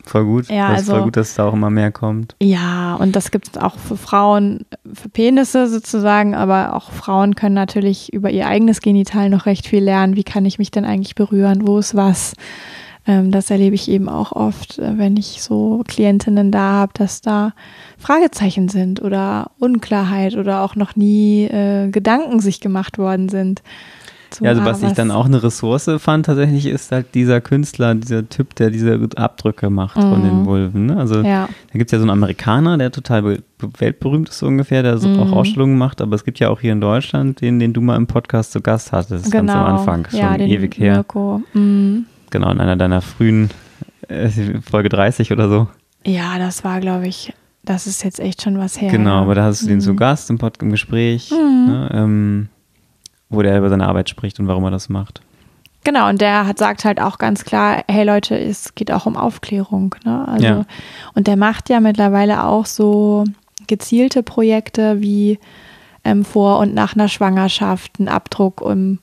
[0.10, 0.50] Voll gut.
[0.50, 2.36] Ja, das ist voll also- gut, dass da auch immer mehr kommt.
[2.41, 7.54] Ja, und das gibt es auch für Frauen, für Penisse sozusagen, aber auch Frauen können
[7.54, 10.15] natürlich über ihr eigenes Genital noch recht viel lernen.
[10.15, 11.67] Wie kann ich mich denn eigentlich berühren?
[11.67, 12.34] Wo ist was?
[13.06, 17.22] Ähm, das erlebe ich eben auch oft, äh, wenn ich so Klientinnen da habe, dass
[17.22, 17.54] da
[17.98, 23.62] Fragezeichen sind oder Unklarheit oder auch noch nie äh, Gedanken sich gemacht worden sind.
[24.32, 27.96] Zu, Ja, also was ich dann auch eine Ressource fand tatsächlich, ist halt dieser Künstler,
[27.96, 30.24] dieser Typ, der diese Abdrücke macht von Mhm.
[30.24, 30.86] den Vulven.
[30.88, 30.98] Ne?
[30.98, 33.44] Also Ja, da gibt es ja so einen Amerikaner, der total be
[33.80, 35.20] weltberühmt ist so ungefähr, der so Mhm.
[35.20, 37.98] auch Ausstellungen macht, aber es gibt ja auch hier in Deutschland den, den du mal
[37.98, 39.46] im Podcast zu Gast hattest, genau.
[39.48, 41.04] ganz am Anfang, schon ja, ewig her.
[41.54, 42.06] Mhm.
[42.30, 43.50] Genau, in einer deiner frühen
[44.08, 44.30] äh,
[44.62, 45.68] Folge 30 oder so.
[46.06, 48.89] Ja, das war, glaube ich, das ist jetzt echt schon was her.
[48.92, 49.98] Genau, aber da hast du den zu Mhm.
[49.98, 51.65] Gast im, Pod im Gespräch, Mhm.
[51.68, 52.50] ne, ähm,
[53.30, 55.22] wo der über seine Arbeit spricht und warum er das macht.
[55.84, 59.15] Genau, und der hat sagt halt auch ganz klar, hey Leute, es geht auch um
[59.15, 59.96] Aufklärung.
[60.04, 60.28] Ne?
[60.28, 60.65] Also, Ja.
[61.13, 63.24] Und der macht ja mittlerweile auch so
[63.68, 65.39] gezielte Projekte wie
[66.04, 69.00] ähm, vor und nach einer Schwangerschaft, einen Abdruck, um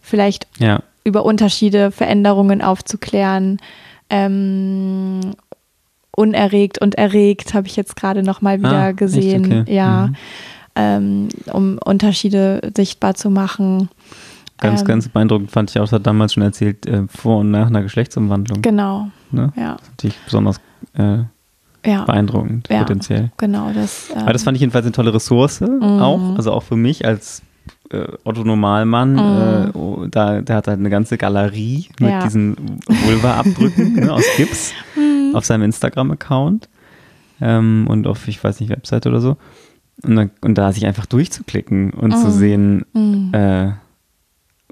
[0.00, 3.58] vielleicht Ja, über Unterschiede, Veränderungen aufzuklären.
[4.08, 5.20] Ähm,
[6.16, 9.62] unerregt und erregt habe ich jetzt gerade noch mal wieder Ah, gesehen.
[9.62, 9.74] Okay.
[9.74, 10.16] Ja, Mhm.
[10.80, 13.88] Ähm, um Unterschiede sichtbar zu machen.
[14.58, 17.50] ganz, Ähm, ganz beeindruckend fand ich auch, das hat damals schon erzählt, äh, vor und
[17.50, 18.62] nach einer Geschlechtsumwandlung.
[18.62, 19.52] Genau, Ne?
[19.56, 20.56] ja, Natürlich besonders
[20.94, 21.18] äh,
[21.86, 22.78] ja, beeindruckend, Ja.
[22.80, 23.30] potenziell.
[23.36, 23.70] genau.
[23.72, 27.04] Das, Aber das ähm, fand ich jedenfalls eine tolle Ressource auch, also auch für mich
[27.06, 27.42] als
[27.90, 29.18] äh, Otto Normalmann, Mhm.
[29.18, 32.22] äh, oh, da, der hat halt eine ganze Galerie mit Ja.
[32.22, 35.34] diesen Vulva-Abdrücken ne, aus Gips Mhm.
[35.34, 36.68] auf seinem Instagram-Account
[37.40, 39.36] ähm, und auf, ich weiß nicht, Webseite oder so.
[40.02, 42.30] Und, dann, und da sich einfach durchzuklicken und zu Mhm.
[42.32, 43.34] sehen, Mhm.
[43.34, 43.72] äh,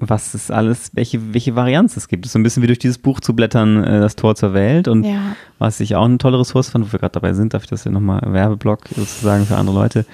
[0.01, 2.25] was es alles, welche, welche Varianz es gibt.
[2.25, 4.53] Es ist so ein bisschen wie durch dieses Buch zu blättern, äh, das Tor zur
[4.53, 4.87] Welt.
[4.87, 5.35] Und Ja.
[5.57, 7.83] was ich auch eine tolle Ressource fand, wo wir gerade dabei sind, darf ich das
[7.83, 10.05] hier nochmal Werbeblock sozusagen für andere Leute.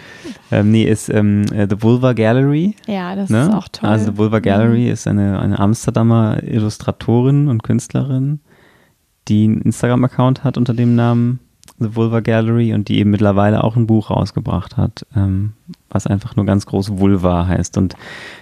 [0.52, 2.76] Ähm, nee, ist ähm, äh, The Vulva Gallery.
[2.88, 3.44] Ja, das Ne?
[3.44, 3.88] ist auch toll.
[3.88, 3.94] Mhm.
[3.94, 8.40] Also The Vulva Gallery ist eine, eine Amsterdamer Illustratorin und Künstlerin,
[9.28, 11.40] die einen Instagram-Account hat unter dem Namen
[11.80, 15.54] The Vulva Gallery und die eben mittlerweile auch ein Buch rausgebracht hat, ähm,
[15.90, 17.78] was einfach nur ganz groß Vulva heißt.
[17.78, 17.96] Und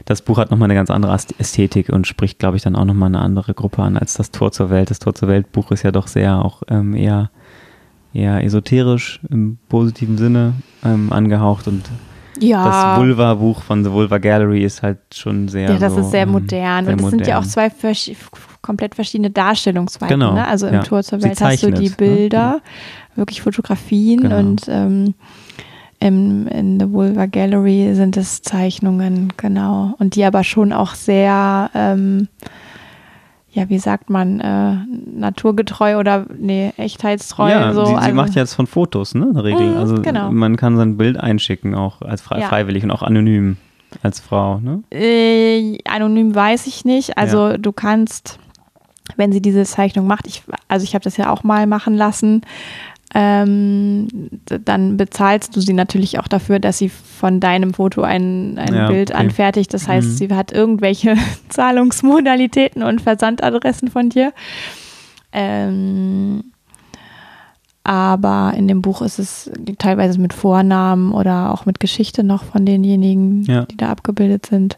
[0.05, 3.07] das Buch hat nochmal eine ganz andere Ästhetik und spricht, glaube ich, dann auch nochmal
[3.07, 4.91] eine andere Gruppe an als das Tor zur Welt.
[4.91, 7.31] Das Tor zur Welt Buch ist ja doch sehr auch ähm, eher,
[8.13, 10.53] eher esoterisch im positiven Sinne
[10.85, 11.89] ähm, angehaucht und
[12.39, 12.93] ja.
[12.93, 15.71] das Vulva-Buch von The Vulva Gallery ist halt schon sehr.
[15.71, 16.85] Ja, das so, ist sehr ähm, modern.
[16.85, 17.71] sehr und das sind ja auch modern.
[17.71, 18.15] zwei
[18.61, 20.19] komplett verschiedene Darstellungsweisen.
[20.19, 20.47] Genau, Ne?
[20.47, 20.83] Also im ja.
[20.83, 21.95] Tor zur Welt hast du die ne?
[21.95, 22.61] Bilder,
[23.15, 24.39] wirklich Fotografien Genau.
[24.39, 25.13] und ähm,
[25.99, 29.93] im, in The Vulva Gallery sind es Zeichnungen, genau.
[29.99, 32.27] Und die aber schon auch sehr, ähm,
[33.51, 34.75] ja, wie sagt man, äh,
[35.17, 37.49] naturgetreu oder nee, echtheitstreu.
[37.49, 37.85] Ja, so.
[37.85, 39.71] sie, sie also, macht ja jetzt von Fotos, ne, in der Regel.
[39.71, 40.29] Mhm, also genau.
[40.31, 42.49] man kann sein Bild einschicken, auch als frei, Ja.
[42.49, 43.55] freiwillig und auch anonym
[44.01, 44.83] als Frau, ne?
[44.91, 47.17] Äh, anonym weiß ich nicht.
[47.17, 48.39] Also du kannst,
[49.15, 52.41] wenn sie diese Zeichnung macht, ich, also ich habe das ja auch mal machen lassen,
[53.15, 54.07] ähm,
[54.45, 58.87] dann bezahlst du sie natürlich auch dafür, dass sie von deinem Foto ein, ein Ja,
[58.87, 59.19] Bild okay.
[59.19, 59.73] anfertigt.
[59.73, 60.13] Das heißt, Mhm.
[60.13, 61.15] sie hat irgendwelche
[61.49, 64.33] Zahlungsmodalitäten und Versandadressen von dir.
[65.31, 66.45] Ähm,
[67.83, 72.65] aber in dem Buch ist es teilweise mit Vornamen oder auch mit Geschichte noch von
[72.65, 73.65] denjenigen, Ja.
[73.65, 74.77] die da abgebildet sind.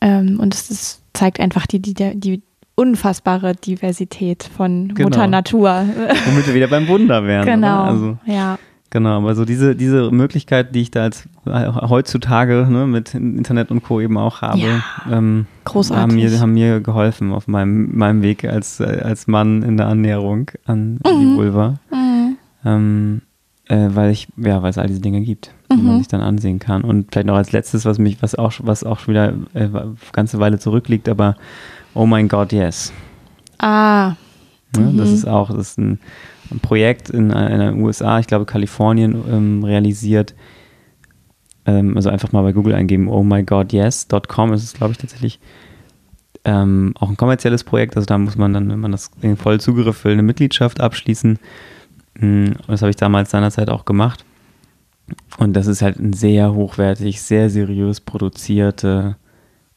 [0.00, 2.42] Ähm, und es ist, zeigt einfach die, die, die
[2.76, 5.08] unfassbare Diversität von Genau.
[5.08, 5.84] Mutter Natur.
[6.26, 7.44] Womit wir wieder beim Wunder wären.
[7.46, 7.82] genau.
[7.82, 7.90] Oder?
[7.90, 8.58] Also, ja.
[8.90, 13.82] genau, aber so diese, diese Möglichkeit, die ich da als heutzutage ne, mit Internet und
[13.82, 14.00] Co.
[14.00, 14.82] eben auch habe, Ja.
[15.10, 15.46] ähm,
[15.90, 20.50] haben mir, haben mir geholfen auf meinem, meinem Weg als, als Mann in der Annäherung
[20.66, 21.36] an die Mhm.
[21.36, 21.74] Vulva.
[21.90, 22.36] Mhm.
[22.64, 23.22] ähm,
[23.68, 25.98] äh, weil ich, ja, weil es all diese Dinge gibt, die man Mhm.
[25.98, 26.82] sich dann ansehen kann.
[26.82, 29.96] Und vielleicht noch als letztes, was mich, was auch, was auch schon wieder äh, eine
[30.12, 31.34] ganze Weile zurückliegt, aber
[31.96, 32.92] Oh mein Gott, yes.
[33.58, 34.14] Ah.
[34.76, 34.92] Ne?
[34.96, 35.14] Das Mhm.
[35.14, 35.98] ist auch, das ist ein,
[36.50, 40.34] ein Projekt in, äh, in den USA, ich glaube Kalifornien, ähm, realisiert.
[41.64, 44.98] Ähm, also einfach mal bei Google eingeben, oh my god, yes.com ist es, glaube ich,
[44.98, 45.40] tatsächlich.
[46.44, 49.58] Ähm, auch ein kommerzielles Projekt, also da muss man dann, wenn man das den vollen
[49.58, 51.38] Zugriff will, eine Mitgliedschaft abschließen.
[52.20, 54.24] Und das habe ich damals seinerzeit auch gemacht.
[55.38, 59.16] Und das ist halt ein sehr hochwertig, sehr seriös produzierte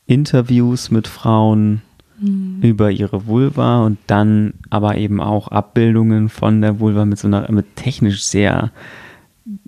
[0.05, 1.81] Interviews mit Frauen
[2.19, 2.59] Mhm.
[2.61, 7.49] über ihre Vulva und dann aber eben auch Abbildungen von der Vulva mit so einer,
[7.51, 8.71] mit technisch sehr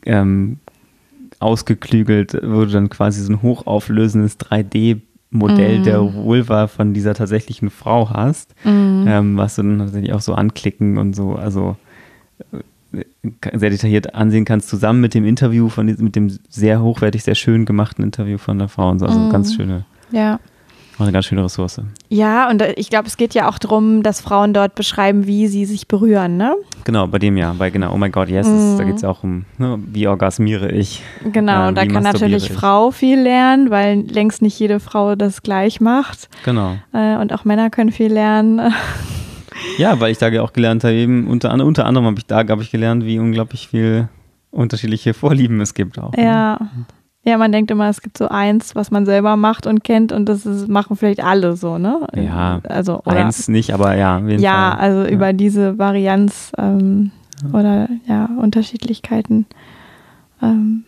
[0.06, 0.58] ähm,
[1.40, 5.84] ausgeklügelt, wo du dann quasi so ein hochauflösendes 3D-Modell Mhm.
[5.84, 9.04] der Vulva von dieser tatsächlichen Frau hast, Mhm.
[9.08, 11.78] ähm, was du dann tatsächlich auch so anklicken und so, also
[12.94, 13.04] äh,
[13.58, 17.36] sehr detailliert ansehen kannst, zusammen mit dem Interview von diesem, mit dem sehr hochwertig, sehr
[17.36, 19.06] schön gemachten Interview von der Frau und so.
[19.06, 19.30] Also Mhm.
[19.30, 20.40] ganz schöne, Ja.
[21.02, 21.82] Auch eine ganz schöne Ressource.
[22.10, 25.48] Ja, und äh, ich glaube, es geht ja auch darum, dass Frauen dort beschreiben, wie
[25.48, 26.56] sie sich berühren, ne?
[26.84, 28.78] Genau, bei dem ja, bei genau, oh my God, yes, Mhm.
[28.78, 31.02] da geht es ja auch um, ne, wie orgasmiere ich.
[31.32, 32.54] Genau, und da kann natürlich ich?
[32.54, 36.30] Frau viel lernen, weil längst nicht jede Frau das gleich macht.
[36.46, 36.78] Genau.
[36.94, 38.74] Äh, und auch Männer können viel lernen.
[39.78, 42.62] Ja, weil ich da auch gelernt habe, eben unter, unter anderem habe ich da, habe
[42.64, 44.08] ich gelernt, wie unglaublich viel
[44.50, 46.14] unterschiedliche Vorlieben es gibt auch.
[46.14, 46.58] ne?
[47.24, 47.32] Ja.
[47.34, 50.26] Ja, man denkt immer, es gibt so eins, was man selber macht und kennt und
[50.28, 52.08] das ist, machen vielleicht alle so, ne?
[52.16, 54.80] Ja, Also, oder, Eins nicht, aber ja, ja, Fall.
[54.80, 55.10] also Ja.
[55.10, 57.12] über diese Varianz ähm,
[57.54, 59.46] oder ja, Unterschiedlichkeiten
[60.42, 60.84] ähm,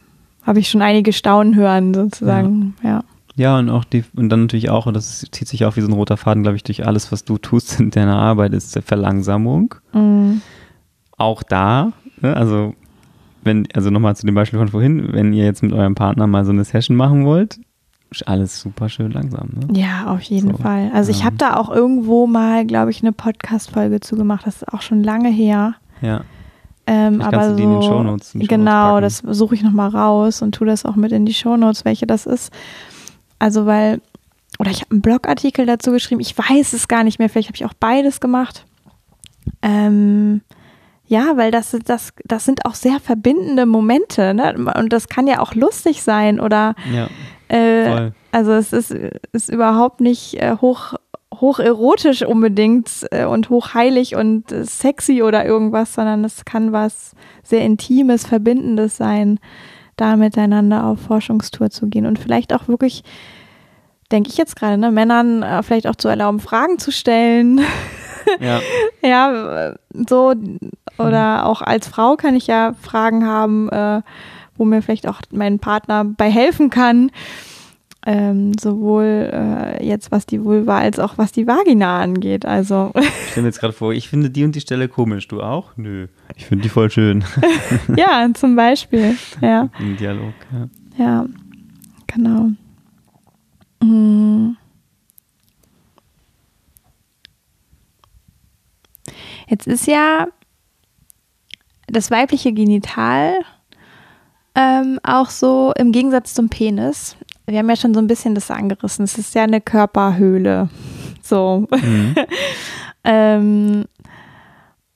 [0.46, 2.76] habe ich schon einige Staunen hören, sozusagen.
[2.84, 3.04] Ja.
[3.36, 5.88] Ja, und auch die, und dann natürlich auch, und das zieht sich auch wie so
[5.88, 9.74] ein roter Faden, glaube ich, durch alles, was du tust in deiner Arbeit, ist Verlangsamung.
[9.94, 10.34] Mm,
[11.18, 12.74] Auch da, ne, also
[13.44, 16.46] wenn, also nochmal zu dem Beispiel von vorhin, wenn ihr jetzt mit eurem Partner mal
[16.46, 17.60] so eine Session machen wollt,
[18.12, 19.50] ist alles super schön langsam.
[19.54, 19.80] Ne?
[19.80, 20.92] Ja, auf jeden So, Fall.
[20.94, 21.26] Also ich ja.
[21.26, 24.46] habe da auch irgendwo mal, glaube ich, eine Podcast-Folge zu gemacht.
[24.46, 25.76] Das ist auch schon lange her.
[26.02, 26.22] Ja.
[26.86, 29.02] Ähm, aber du die in den so, Shownotes- in Shownotes Genau, packen.
[29.04, 32.26] das suche ich nochmal raus und tue das auch mit in die Shownotes, welche das
[32.26, 32.52] ist.
[33.40, 34.02] Also weil,
[34.60, 37.56] oder ich habe einen Blogartikel dazu geschrieben, ich weiß es gar nicht mehr, vielleicht habe
[37.56, 38.66] ich auch beides gemacht.
[39.62, 40.42] Ähm,
[41.14, 44.56] ja, weil das, das, das sind auch sehr verbindende Momente, ne?
[44.76, 47.08] Und das kann ja auch lustig sein oder Ja,
[47.56, 48.96] äh, also es ist,
[49.32, 50.96] ist überhaupt nicht äh, hoch,
[51.32, 57.12] hoch erotisch unbedingt äh, und hochheilig und sexy oder irgendwas, sondern es kann was
[57.44, 59.40] sehr Intimes, Verbindendes sein,
[59.98, 63.04] da miteinander auf Forschungstour zu gehen und vielleicht auch wirklich
[64.12, 67.62] denke ich jetzt gerade, ne, Männern äh, vielleicht auch zu erlauben, Fragen zu stellen.
[68.40, 68.62] Ja.
[69.02, 69.76] ja,
[70.08, 70.34] so.
[70.98, 74.02] Oder auch als Frau kann ich ja Fragen haben, äh,
[74.58, 77.12] wo mir vielleicht auch mein Partner bei helfen kann.
[78.06, 82.46] Ähm, sowohl äh, jetzt was die Vulva als auch was die Vagina angeht.
[82.46, 85.30] Also Ich stelle mir jetzt gerade vor, ich finde die und die Stelle komisch.
[85.30, 85.72] Du auch?
[85.78, 86.08] Nö.
[86.36, 87.24] Ich finde die voll schön.
[87.96, 89.16] ja, zum Beispiel.
[89.40, 90.34] Ja, Im Dialog.
[90.98, 91.06] Ja.
[91.06, 91.26] ja,
[92.08, 92.50] genau.
[93.82, 94.58] Hm.
[99.54, 100.30] Jetzt ist ja
[101.86, 103.36] das weibliche Genital
[104.56, 107.16] ähm, auch so im Gegensatz zum Penis.
[107.46, 109.06] Wir haben ja schon so ein bisschen das angerissen.
[109.06, 110.70] Es ist ja eine Körperhöhle.
[111.26, 111.68] So.
[111.72, 112.16] Mhm.
[113.06, 113.86] ähm,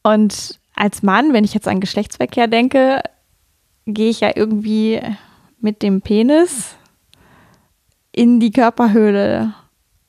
[0.04, 3.02] und als Mann, wenn ich jetzt an Geschlechtsverkehr denke,
[3.86, 5.00] gehe ich ja irgendwie
[5.62, 6.76] mit dem Penis
[8.12, 9.54] in die Körperhöhle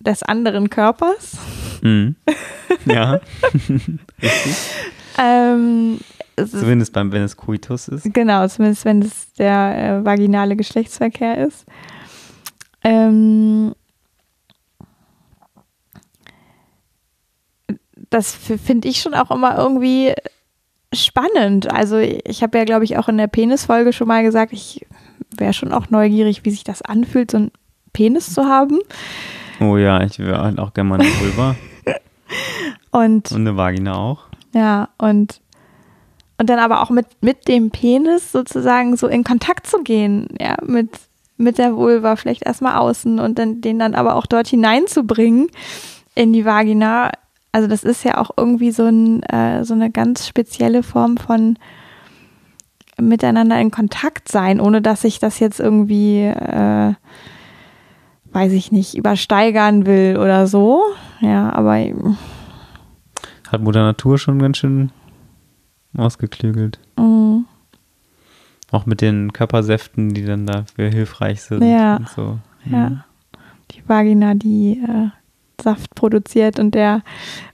[0.00, 1.38] des anderen Körpers.
[1.82, 2.16] Mhm.
[2.86, 3.20] Ja.
[5.20, 5.98] Ähm,
[6.36, 8.14] Zumindest beim, wenn es Coitus ist.
[8.14, 11.66] Genau, zumindest wenn es der äh, vaginale Geschlechtsverkehr ist.
[12.84, 13.74] Ähm,
[18.10, 20.14] das finde ich schon auch immer irgendwie
[20.94, 21.70] spannend.
[21.72, 24.86] Also ich habe ja, glaube ich, auch in der Penisfolge schon mal gesagt, ich
[25.36, 27.50] wäre schon auch neugierig, wie sich das anfühlt, so einen
[27.92, 28.78] Penis zu haben.
[29.60, 31.54] Oh ja, ich wäre halt auch gerne mal eine Vulva.
[32.90, 34.24] Und und eine Vagina auch.
[34.54, 35.40] Ja, und,
[36.38, 40.56] und dann aber auch mit, mit dem Penis sozusagen so in Kontakt zu gehen, ja,
[40.64, 40.90] mit,
[41.36, 45.48] mit der Vulva, vielleicht erstmal außen und dann den dann aber auch dort hineinzubringen
[46.14, 47.12] in die Vagina.
[47.52, 51.58] Also das ist ja auch irgendwie so, ein, äh, so eine ganz spezielle Form von
[53.00, 56.94] miteinander in Kontakt sein, ohne dass ich das jetzt irgendwie, äh,
[58.38, 60.80] weiß ich nicht, übersteigern will oder so.
[61.20, 61.76] Ja, aber
[63.50, 64.92] Hat Mutter Natur schon ganz schön
[65.96, 66.78] ausgeklügelt.
[66.96, 67.38] mm,
[68.70, 71.64] Auch mit den Körpersäften, die dann dafür hilfreich sind.
[71.64, 71.98] Ja.
[72.14, 72.38] So.
[72.66, 73.04] Ja.
[73.72, 75.08] Die Vagina, die äh,
[75.60, 77.02] Saft produziert und der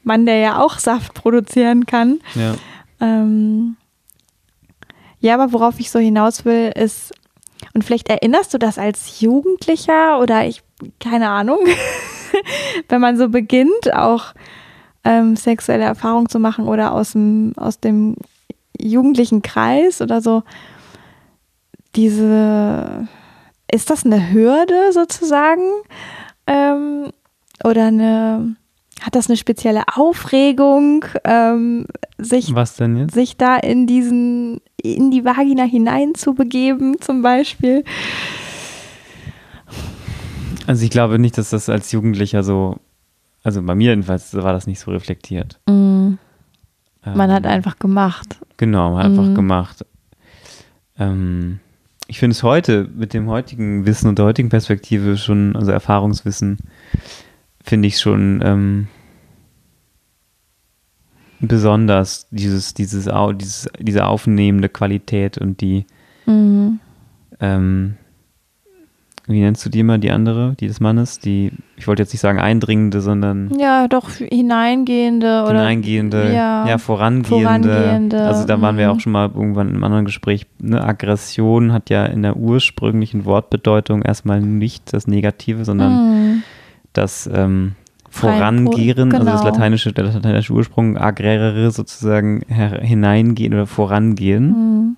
[0.03, 2.18] Mann, der ja auch Saft produzieren kann.
[2.35, 2.57] Ja.
[3.01, 3.77] Ähm,
[5.20, 7.14] ja, aber worauf ich so hinaus will, ist,
[7.73, 10.62] und vielleicht erinnerst du das als Jugendlicher oder ich,
[11.00, 11.60] keine Ahnung,
[12.88, 14.34] wenn man so beginnt, auch
[15.04, 18.16] ähm, sexuelle Erfahrungen zu machen oder aus dem, aus dem
[18.80, 20.42] jugendlichen Kreis oder so,
[21.94, 23.06] diese,
[23.70, 25.62] ist das eine Hürde sozusagen?
[26.46, 27.10] Ähm,
[27.62, 28.56] oder eine,
[29.00, 31.87] hat das eine spezielle Aufregung, ähm,
[32.18, 33.14] sich Was denn jetzt?
[33.14, 37.84] sich da in diesen, in die Vagina hinein zu begeben, zum Beispiel.
[40.66, 42.79] Also ich glaube nicht, dass das als Jugendlicher so,
[43.42, 45.61] also bei mir jedenfalls war das nicht so reflektiert.
[45.66, 46.18] Man
[47.05, 48.38] hat Ähm, einfach gemacht.
[48.57, 49.35] Genau, man hat einfach Mhm.
[49.35, 49.85] gemacht.
[50.98, 51.61] Ähm,
[52.07, 56.59] ich finde es heute mit dem heutigen Wissen und der heutigen Perspektive schon, also Erfahrungswissen,
[57.62, 58.88] finde ich schon ähm,
[61.40, 65.85] besonders dieses, dieses, dieses, diese aufnehmende Qualität und die,
[66.27, 66.81] Mhm.
[67.40, 67.96] ähm,
[69.26, 71.18] wie nennst du die immer, die andere, die des Mannes?
[71.18, 76.78] Die, ich wollte jetzt nicht sagen eindringende, sondern Ja, doch hineingehende oder hineingehende, ja, ja,
[76.78, 77.28] vorangehende.
[77.44, 78.92] vorangehende, Also da waren wir mhm.
[78.96, 80.46] auch schon mal irgendwann im anderen Gespräch.
[80.58, 80.82] Ne?
[80.84, 86.42] Aggression hat ja in der ursprünglichen Wortbedeutung erstmal nicht das Negative, sondern Mhm.
[86.92, 87.72] das ähm,
[88.10, 89.50] Vorangehen, also das genau.
[89.50, 94.46] lateinische, der lateinische Ursprung, agrerere sozusagen hineingehen oder vorangehen.
[94.48, 94.96] Mhm.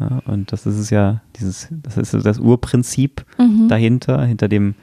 [0.00, 3.68] Ja, und das ist es ja, dieses, das ist das Urprinzip Mhm.
[3.68, 4.74] dahinter, hinter dem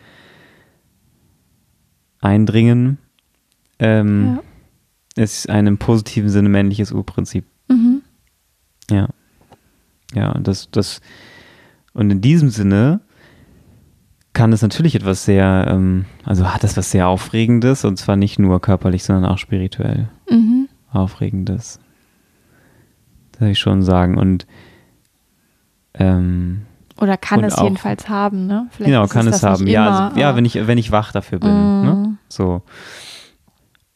[2.22, 2.98] Eindringen.
[3.80, 4.40] Ähm,
[5.18, 7.46] Ist ein im positiven Sinne männliches Urprinzip.
[7.70, 8.02] Mhm.
[8.92, 9.08] Ja.
[10.14, 11.00] Ja, und das, das,
[11.94, 13.00] und in diesem Sinne
[14.34, 18.40] kann es natürlich etwas sehr, ähm, also hat das was sehr Aufregendes und zwar nicht
[18.40, 20.68] nur körperlich, sondern auch spirituell Mhm.
[20.92, 21.80] Aufregendes.
[23.32, 24.18] Das würde ich schon sagen.
[24.18, 24.46] Und
[26.00, 26.62] ähm,
[27.00, 28.68] Oder kann es auch- jedenfalls haben, ne?
[28.72, 29.68] Vielleicht genau, ist kann es nicht haben.
[29.68, 31.50] Ja, immer, also, ja, wenn ich, wenn ich wach dafür bin.
[31.50, 31.86] Mhm.
[31.86, 32.18] Ne?
[32.30, 32.62] So.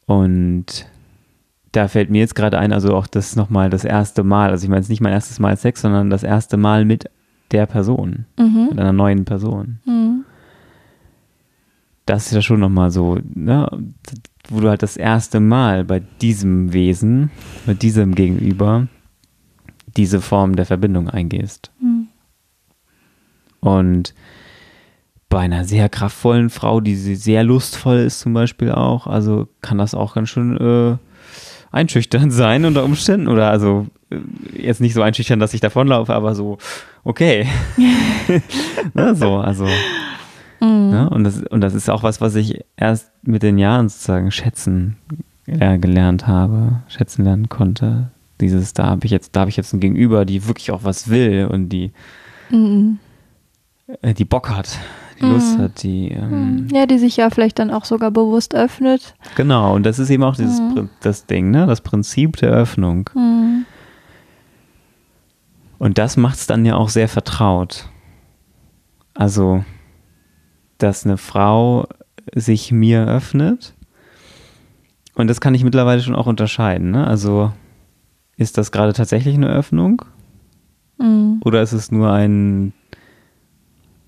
[0.05, 0.65] Und
[1.71, 4.69] da fällt mir jetzt gerade ein, also auch das nochmal das erste Mal, also ich
[4.69, 7.09] meine es ist nicht mein erstes Mal Sex, sondern das erste Mal mit
[7.51, 8.67] der Person, Mhm.
[8.71, 9.79] mit einer neuen Person.
[9.85, 10.23] Mhm.
[12.05, 13.69] Das ist ja schon nochmal so, ne,
[14.49, 17.29] wo du halt das erste Mal bei diesem Wesen,
[17.67, 18.87] mit diesem Gegenüber,
[19.95, 21.71] diese Form der Verbindung eingehst.
[21.81, 22.07] Mhm.
[23.61, 24.13] Und
[25.29, 29.93] bei einer sehr kraftvollen Frau, die sehr lustvoll ist zum Beispiel auch, also kann das
[29.93, 30.97] auch ganz schön äh,
[31.71, 34.17] einschüchternd sein unter Umständen oder also äh,
[34.61, 36.57] jetzt nicht so einschüchtern, dass ich davonlaufe, aber so,
[37.03, 37.47] okay.
[38.93, 39.65] ne, so, also.
[40.61, 40.89] Mhm.
[40.89, 44.31] Ne, und, das, und das ist auch was, was ich erst mit den Jahren sozusagen
[44.31, 44.97] schätzen
[45.45, 48.11] äh, gelernt habe, schätzen lernen konnte.
[48.41, 51.09] Dieses, da habe ich jetzt, da habe ich jetzt ein Gegenüber, die wirklich auch was
[51.09, 51.91] will und die,
[52.49, 52.99] mhm.
[54.01, 54.77] äh, die Bock hat,
[55.19, 55.31] die mhm.
[55.31, 56.09] Lust hat, die.
[56.11, 56.67] Ähm, mhm.
[56.73, 59.15] ja, die sich ja vielleicht dann auch sogar bewusst öffnet.
[59.35, 60.89] Genau, und das ist eben auch dieses mhm.
[61.01, 61.65] das Ding, ne?
[61.67, 63.09] Das Prinzip der Öffnung.
[63.13, 63.65] Mhm.
[65.79, 67.89] Und das macht es dann ja auch sehr vertraut.
[69.13, 69.63] Also,
[70.77, 71.87] dass eine Frau
[72.35, 73.73] sich mir öffnet.
[75.15, 76.91] Und das kann ich mittlerweile schon auch unterscheiden.
[76.91, 77.07] Ne?
[77.07, 77.51] Also,
[78.39, 80.03] ist das gerade tatsächlich eine Öffnung?
[80.97, 81.41] Mhm.
[81.43, 82.73] Oder ist es nur ein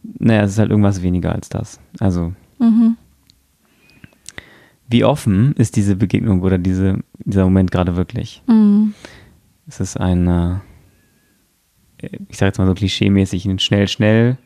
[0.03, 1.79] naja, es ist halt irgendwas weniger als das.
[1.99, 2.97] Also, mhm.
[4.87, 8.41] wie offen ist diese Begegnung oder diese, dieser Moment gerade wirklich?
[8.47, 8.93] Mhm.
[9.67, 10.55] Es ist ein, äh,
[12.29, 14.37] ich sage jetzt mal so klischeemäßig, ein schnell, schnell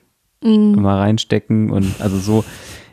[0.44, 0.82] mhm.
[0.82, 2.46] mal reinstecken und also so.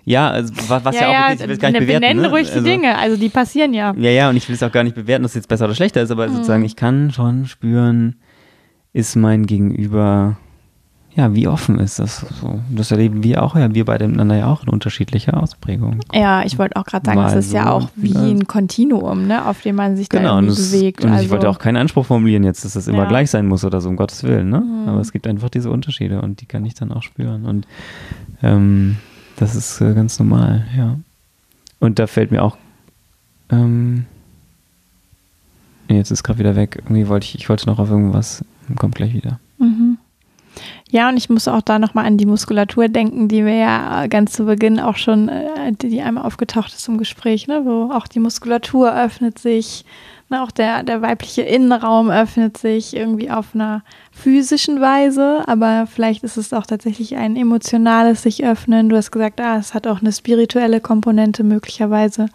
[0.05, 2.01] Ja, also, was ja, ja auch, okay, ich will es gar nicht bewerten.
[2.01, 2.31] Benennen ne?
[2.31, 3.95] ruhig also, die Dinge, also die passieren ja.
[3.97, 5.75] Ja, ja, und ich will es auch gar nicht bewerten, dass es jetzt besser oder
[5.75, 6.35] schlechter ist, aber mhm.
[6.35, 8.17] sozusagen, ich kann schon spüren,
[8.93, 10.37] ist mein Gegenüber
[11.15, 12.61] ja, wie offen ist das so?
[12.71, 16.01] Das erleben wir auch, ja, wir beide miteinander ja auch in unterschiedlicher Ausprägung.
[16.15, 19.47] Ja, ich wollte auch gerade sagen, es ist so ja auch wie ein Kontinuum, ne,
[19.47, 21.05] auf dem man sich genau, da irgendwie das, bewegt.
[21.05, 23.09] Und also, ich wollte auch keinen Anspruch formulieren jetzt, dass das immer ja.
[23.09, 24.61] gleich sein muss oder so, um Gottes Willen, ne?
[24.61, 24.89] Mhm.
[24.89, 27.45] Aber es gibt einfach diese Unterschiede und die kann ich dann auch spüren.
[27.45, 27.67] Und
[28.43, 28.97] ähm,
[29.37, 30.99] das ist äh, ganz normal, ja.
[31.81, 32.57] Und da fällt mir auch,
[33.51, 34.07] ähm,
[35.89, 36.77] jetzt ist gerade wieder weg.
[36.77, 38.45] Irgendwie wollte ich, ich wollte noch auf irgendwas,
[38.77, 39.41] kommt gleich wieder.
[39.59, 39.99] Mhm.
[40.91, 44.33] Ja, und ich muss auch da nochmal an die Muskulatur denken, die wir ja ganz
[44.33, 48.21] zu Beginn auch schon, äh, die einmal aufgetaucht ist im Gespräch, ne, wo auch die
[48.21, 49.85] Muskulatur öffnet sich,
[50.35, 56.37] auch der, der weibliche Innenraum öffnet sich irgendwie auf einer physischen Weise, aber vielleicht ist
[56.37, 58.89] es auch tatsächlich ein emotionales sich öffnen.
[58.89, 62.27] Du hast gesagt, ah, es hat auch eine spirituelle Komponente möglicherweise.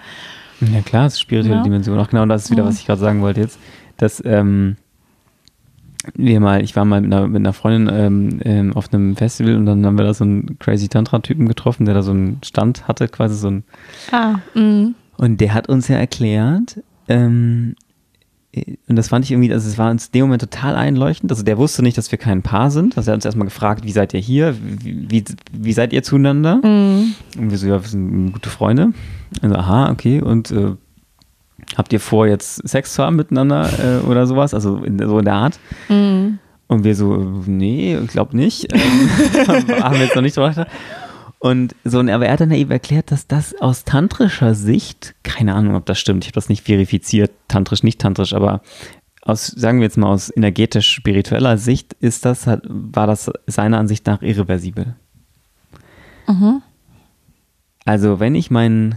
[0.59, 1.63] Ja klar, es ist spirituelle ja.
[1.63, 1.99] Dimension.
[1.99, 3.59] Auch genau das ist wieder, was ich gerade sagen wollte jetzt,
[3.97, 4.77] dass ähm,
[6.15, 9.55] wir mal, ich war mal mit einer, mit einer Freundin ähm, ähm, auf einem Festival
[9.55, 12.87] und dann haben wir da so einen crazy Tantra-Typen getroffen, der da so einen Stand
[12.87, 13.63] hatte, quasi so ein.
[14.11, 14.91] Ah, mh.
[15.17, 17.75] Und der hat uns ja erklärt, ähm,
[18.87, 21.31] und das fand ich irgendwie, also es war uns in dem Moment total einleuchtend.
[21.31, 22.97] Also der wusste nicht, dass wir kein Paar sind.
[22.97, 24.55] Also er hat uns erstmal gefragt, wie seid ihr hier?
[24.61, 26.57] Wie, wie, wie seid ihr zueinander?
[26.63, 27.15] Mhm.
[27.37, 28.93] Und wir so, ja, wir sind gute Freunde.
[29.41, 30.21] Also, aha, okay.
[30.21, 30.75] Und äh,
[31.75, 34.53] habt ihr vor, jetzt Sex zu haben miteinander äh, oder sowas?
[34.53, 35.59] Also in, so in der Art.
[35.89, 36.39] Mhm.
[36.67, 38.73] Und wir so, nee, ich glaube nicht.
[38.73, 39.09] Ähm,
[39.83, 40.67] haben wir jetzt noch nicht so gedacht.
[41.39, 45.75] Und so, aber er hat dann eben erklärt, dass das aus tantrischer Sicht, keine Ahnung,
[45.75, 48.61] ob das stimmt, ich habe das nicht verifiziert, tantrisch, nicht tantrisch, aber
[49.21, 54.21] aus, sagen wir jetzt mal aus energetisch-spiritueller Sicht, ist das, war das seiner Ansicht nach
[54.21, 54.95] irreversibel.
[56.27, 56.61] Mhm.
[57.85, 58.95] Also, wenn ich meinen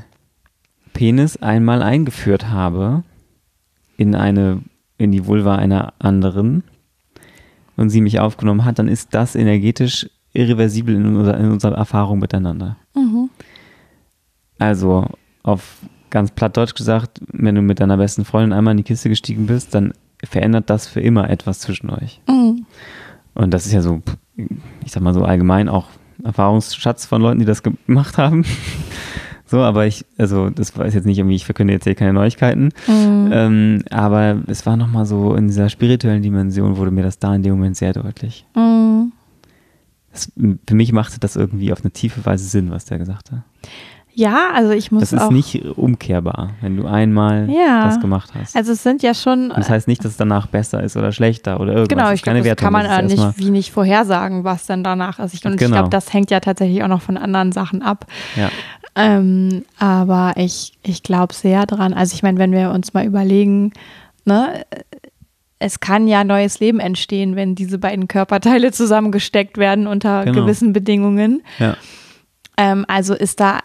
[0.93, 3.05] Penis einmal eingeführt habe
[3.97, 4.62] in eine,
[4.99, 6.64] in die Vulva einer anderen
[7.76, 10.09] und sie mich aufgenommen hat, dann ist das energetisch
[10.41, 12.76] irreversibel in, unser, in unserer Erfahrung miteinander.
[12.95, 13.30] Mhm.
[14.59, 15.07] Also
[15.43, 15.78] auf
[16.11, 19.47] ganz platt Deutsch gesagt, wenn du mit deiner besten Freundin einmal in die Kiste gestiegen
[19.47, 22.20] bist, dann verändert das für immer etwas zwischen euch.
[22.28, 22.66] Mhm.
[23.34, 24.03] Und das ist ja so,
[24.84, 25.86] ich sag mal so allgemein auch
[26.22, 28.45] Erfahrungsschatz von Leuten, die das gemacht haben.
[29.51, 32.68] So, aber ich, also das weiß jetzt nicht irgendwie, ich verkünde jetzt hier keine Neuigkeiten.
[32.86, 33.30] Mhm.
[33.32, 37.43] Ähm, aber es war nochmal so in dieser spirituellen Dimension, wurde mir das da in
[37.43, 38.47] dem Moment sehr deutlich.
[38.55, 39.11] Mhm.
[40.13, 40.33] Das,
[40.67, 43.43] für mich machte das irgendwie auf eine tiefe Weise Sinn, was der gesagt hat.
[44.13, 45.03] Ja, also ich muss.
[45.03, 48.57] Das ist auch, nicht umkehrbar, wenn du einmal ja, das gemacht hast.
[48.57, 49.51] Also es sind ja schon.
[49.55, 51.89] das heißt nicht, dass es danach besser ist oder schlechter oder irgendwas.
[51.89, 55.35] Genau, ich glaube, das kann man ja nicht, wie nicht vorhersagen, was dann danach ist.
[55.35, 55.71] Ich, und genau.
[55.71, 58.07] ich glaube, das hängt ja tatsächlich auch noch von anderen Sachen ab.
[58.37, 58.51] Ja.
[58.97, 61.95] Ähm, aber ich, ich glaube sehr dran.
[61.95, 63.73] Also ich meine, wenn wir uns mal überlegen,
[64.25, 64.65] ne,
[65.61, 70.41] es kann ja neues Leben entstehen, wenn diese beiden Körperteile zusammengesteckt werden unter genau.
[70.41, 71.43] gewissen Bedingungen.
[71.59, 71.77] Ja.
[72.57, 73.61] Ähm, also ist da,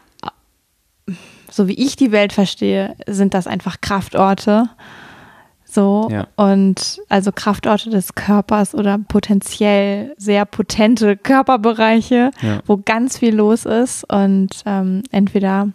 [1.50, 4.70] so wie ich die Welt verstehe, sind das einfach Kraftorte
[5.76, 6.28] so, ja.
[6.38, 12.62] und also Kraftorte des Körpers oder potenziell sehr potente Körperbereiche, ja.
[12.66, 14.06] wo ganz viel los ist.
[14.10, 15.68] Und ähm, entweder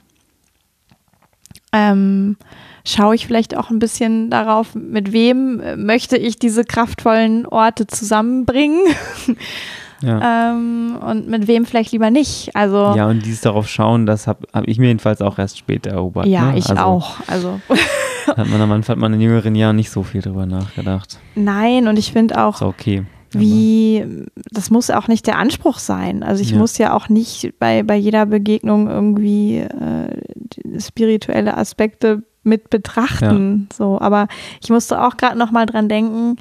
[1.75, 2.39] ähm,
[2.85, 8.81] schaue ich vielleicht auch ein bisschen darauf, mit wem möchte ich diese kraftvollen Orte zusammenbringen.
[10.03, 10.53] ja.
[10.53, 12.55] ähm, und mit wem vielleicht lieber nicht.
[12.55, 15.91] Also ja, und dieses darauf schauen, das habe hab ich mir jedenfalls auch erst später
[15.91, 16.27] erobert.
[16.27, 16.59] Ja, ne?
[16.59, 17.17] ich also, auch.
[17.27, 17.61] Also
[18.27, 21.19] hat man am Anfang hat man in jüngeren Jahren nicht so viel drüber nachgedacht.
[21.35, 23.05] Nein, und ich finde auch, ist okay.
[23.31, 24.05] wie,
[24.51, 26.23] das muss auch nicht der Anspruch sein.
[26.23, 26.59] Also ich ja.
[26.59, 33.69] muss ja auch nicht bei, bei jeder Begegnung irgendwie äh, spirituelle Aspekte mit betrachten.
[33.71, 33.77] Ja.
[33.77, 34.29] So, aber
[34.63, 36.37] ich musste auch gerade noch mal dran denken.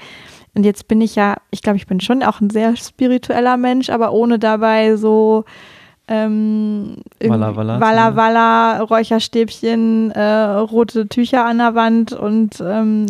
[0.55, 3.89] Und jetzt bin ich ja, ich glaube, ich bin schon auch ein sehr spiritueller Mensch,
[3.89, 5.45] aber ohne dabei so
[6.09, 13.05] ähm, Walla Walla, Walla, Walla Räucherstäbchen, äh, rote Tücher an der Wand und ähm,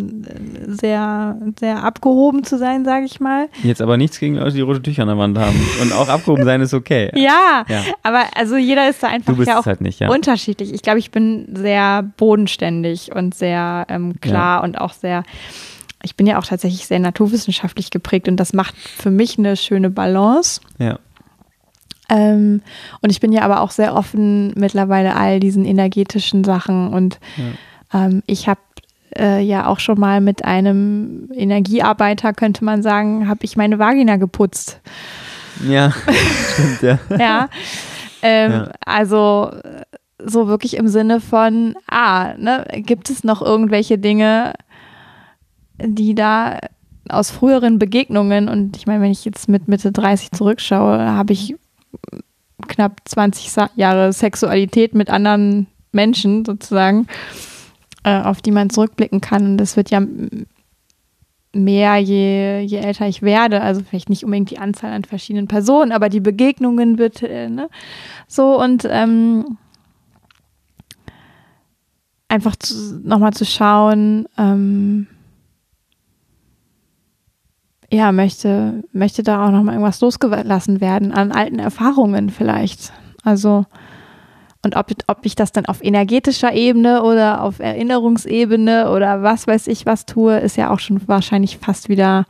[0.66, 3.48] sehr, sehr abgehoben zu sein, sage ich mal.
[3.62, 5.58] Jetzt aber nichts gegen Leute, die rote Tücher an der Wand haben.
[5.80, 7.10] Und auch abgehoben sein ist okay.
[7.14, 10.10] ja, ja, aber also jeder ist da einfach ja auch halt nicht, ja.
[10.10, 10.74] unterschiedlich.
[10.74, 15.24] Ich glaube, ich bin sehr bodenständig und sehr ähm, klar und auch sehr
[16.02, 19.90] ich bin ja auch tatsächlich sehr naturwissenschaftlich geprägt und das macht für mich eine schöne
[19.90, 20.60] Balance.
[20.78, 20.98] Ja.
[22.10, 22.62] Ähm,
[23.00, 26.92] und ich bin ja aber auch sehr offen mittlerweile all diesen energetischen Sachen.
[26.92, 28.06] Und ja.
[28.06, 28.60] ähm, ich habe
[29.16, 34.16] äh, ja auch schon mal mit einem Energiearbeiter, könnte man sagen, habe ich meine Vagina
[34.16, 34.80] geputzt.
[35.66, 35.92] Ja,
[36.52, 36.98] stimmt, ja.
[37.18, 37.48] ja.
[38.22, 38.72] Ähm, ja.
[38.84, 39.52] Also
[40.22, 44.54] so wirklich im Sinne von, ah, ne, gibt es noch irgendwelche Dinge,
[45.82, 46.58] die da
[47.08, 51.56] aus früheren Begegnungen und ich meine, wenn ich jetzt mit Mitte 30 zurückschaue, habe ich
[52.68, 57.06] knapp 20 Jahre Sexualität mit anderen Menschen sozusagen,
[58.04, 59.44] äh, auf die man zurückblicken kann.
[59.44, 60.02] Und das wird ja
[61.52, 63.60] mehr, je, je älter ich werde.
[63.60, 67.68] Also vielleicht nicht unbedingt die Anzahl an verschiedenen Personen, aber die Begegnungen wird äh, ne?
[68.28, 69.58] so und ähm,
[72.28, 72.54] einfach
[73.02, 75.08] nochmal zu schauen, ähm,
[77.90, 82.92] ja, möchte, möchte da auch noch mal irgendwas losgelassen werden an alten Erfahrungen vielleicht.
[83.24, 83.66] Also,
[84.64, 89.66] und ob, ob ich das dann auf energetischer Ebene oder auf Erinnerungsebene oder was weiß
[89.66, 92.26] ich was tue, ist ja auch schon wahrscheinlich fast wieder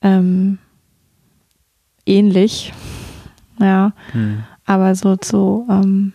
[0.00, 0.58] ähm,
[2.04, 2.72] ähnlich.
[3.60, 4.42] Ja, hm.
[4.64, 6.14] aber so zu, ähm,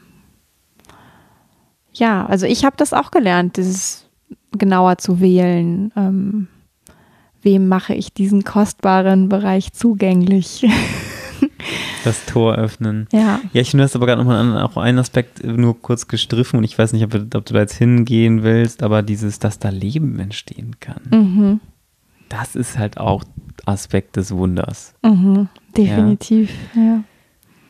[1.93, 4.09] ja, also ich habe das auch gelernt, dieses
[4.57, 5.93] genauer zu wählen.
[5.95, 6.47] Ähm,
[7.41, 10.65] wem mache ich diesen kostbaren Bereich zugänglich?
[12.03, 13.07] Das Tor öffnen.
[13.11, 13.41] Ja.
[13.51, 16.77] Ja, ich finde das aber gerade nochmal auch einen Aspekt nur kurz gestriffen und ich
[16.77, 20.77] weiß nicht, ob, ob, du da jetzt hingehen willst, aber dieses, dass da Leben entstehen
[20.79, 21.01] kann.
[21.11, 21.59] Mhm.
[22.29, 23.23] Das ist halt auch
[23.65, 24.93] Aspekt des Wunders.
[25.03, 25.49] Mhm.
[25.75, 26.81] Definitiv, ja.
[26.81, 27.03] ja.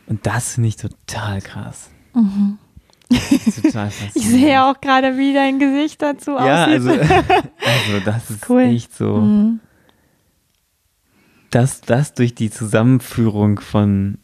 [0.08, 1.90] Und das finde ich total krass.
[2.14, 2.60] Mhm.
[3.10, 6.88] Total ich sehe auch gerade, wie dein Gesicht dazu ja, aussieht.
[6.88, 8.62] Also, also das ist cool.
[8.62, 9.18] echt so.
[9.18, 9.60] Mhm.
[11.50, 14.18] Dass das durch die Zusammenführung von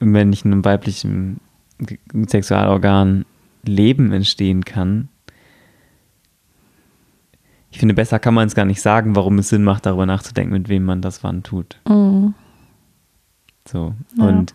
[0.00, 1.40] männlichen und weiblichen
[2.26, 3.24] Sexualorganen
[3.62, 5.08] Leben entstehen kann.
[7.70, 10.52] Ich finde, besser kann man es gar nicht sagen, warum es Sinn macht, darüber nachzudenken,
[10.52, 11.80] mit wem man das wann tut.
[11.88, 12.34] Mhm.
[13.68, 13.94] So.
[14.16, 14.24] Ja.
[14.24, 14.52] Und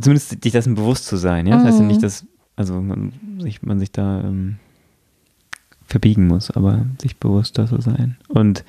[0.00, 1.46] zumindest sich dessen bewusst zu sein.
[1.46, 1.56] Ja?
[1.56, 2.02] Das heißt ja nicht, mhm.
[2.02, 2.26] dass
[2.56, 4.56] also man sich, man sich da ähm,
[5.84, 8.16] verbiegen muss, aber sich bewusster zu sein.
[8.28, 8.64] Und,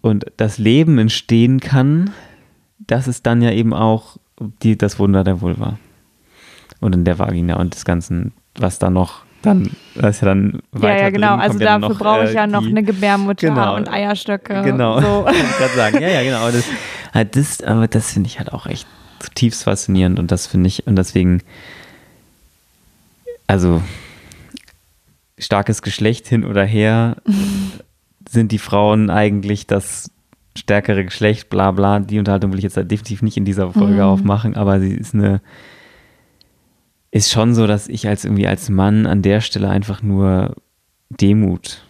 [0.00, 2.10] und das Leben entstehen kann,
[2.78, 4.16] das ist dann ja eben auch
[4.62, 5.78] die, das Wunder der Vulva.
[6.80, 10.60] Und in der Vagina und des Ganzen, was da noch dann, das ist ja dann
[10.72, 11.36] weiter Ja, ja, genau.
[11.36, 14.62] Also ja dafür brauche ich ja noch die, eine Gebärmutter genau, und Eierstöcke.
[14.62, 15.00] Genau.
[15.00, 15.26] So.
[15.30, 16.00] ich gerade sagen.
[16.00, 16.50] Ja, ja, genau.
[16.50, 16.64] Das,
[17.12, 18.86] halt das, aber das finde ich halt auch echt
[19.20, 21.42] zutiefst faszinierend und das finde ich, und deswegen,
[23.46, 23.82] also
[25.38, 27.16] starkes Geschlecht hin oder her,
[28.28, 30.10] sind die Frauen eigentlich das
[30.56, 32.00] stärkere Geschlecht, bla bla.
[32.00, 34.00] Die Unterhaltung will ich jetzt halt definitiv nicht in dieser Folge mhm.
[34.00, 35.40] aufmachen, aber sie ist eine,
[37.10, 40.56] ist schon so, dass ich als irgendwie als Mann an der Stelle einfach nur
[41.08, 41.84] Demut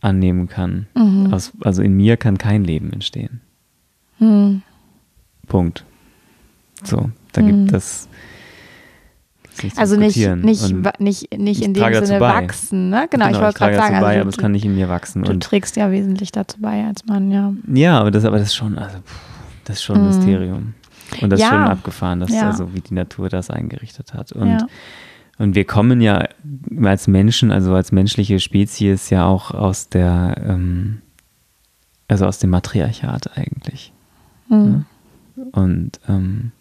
[0.00, 0.86] annehmen kann.
[0.94, 1.32] Mhm.
[1.32, 3.40] Aus, also in mir kann kein Leben entstehen.
[4.18, 4.62] Mhm.
[5.46, 5.84] Punkt.
[6.84, 7.46] So, da mhm.
[7.66, 8.08] gibt es.
[9.76, 13.08] Also nicht, nicht, nicht, nicht in dem Sinne wachsen, ne?
[13.10, 14.00] Genau, genau ich wollte gerade sagen.
[14.00, 15.24] Bei, also, aber es kann nicht in mir wachsen.
[15.24, 17.52] Du und trägst ja wesentlich dazu bei als Mann, ja.
[17.66, 18.98] Ja, aber das, aber das ist schon, also,
[19.64, 20.08] das ist schon ein mhm.
[20.08, 20.74] Mysterium.
[21.20, 21.46] Und das ja.
[21.46, 22.48] ist schon abgefahren, dass ja.
[22.48, 24.32] also wie die Natur das eingerichtet hat.
[24.32, 24.66] Und, ja.
[25.38, 26.28] und wir kommen ja
[26.82, 31.02] als Menschen, also als menschliche Spezies ja auch aus der, ähm,
[32.06, 33.92] also aus dem Matriarchat eigentlich.
[34.48, 34.84] Mhm.
[35.52, 36.52] Und ähm,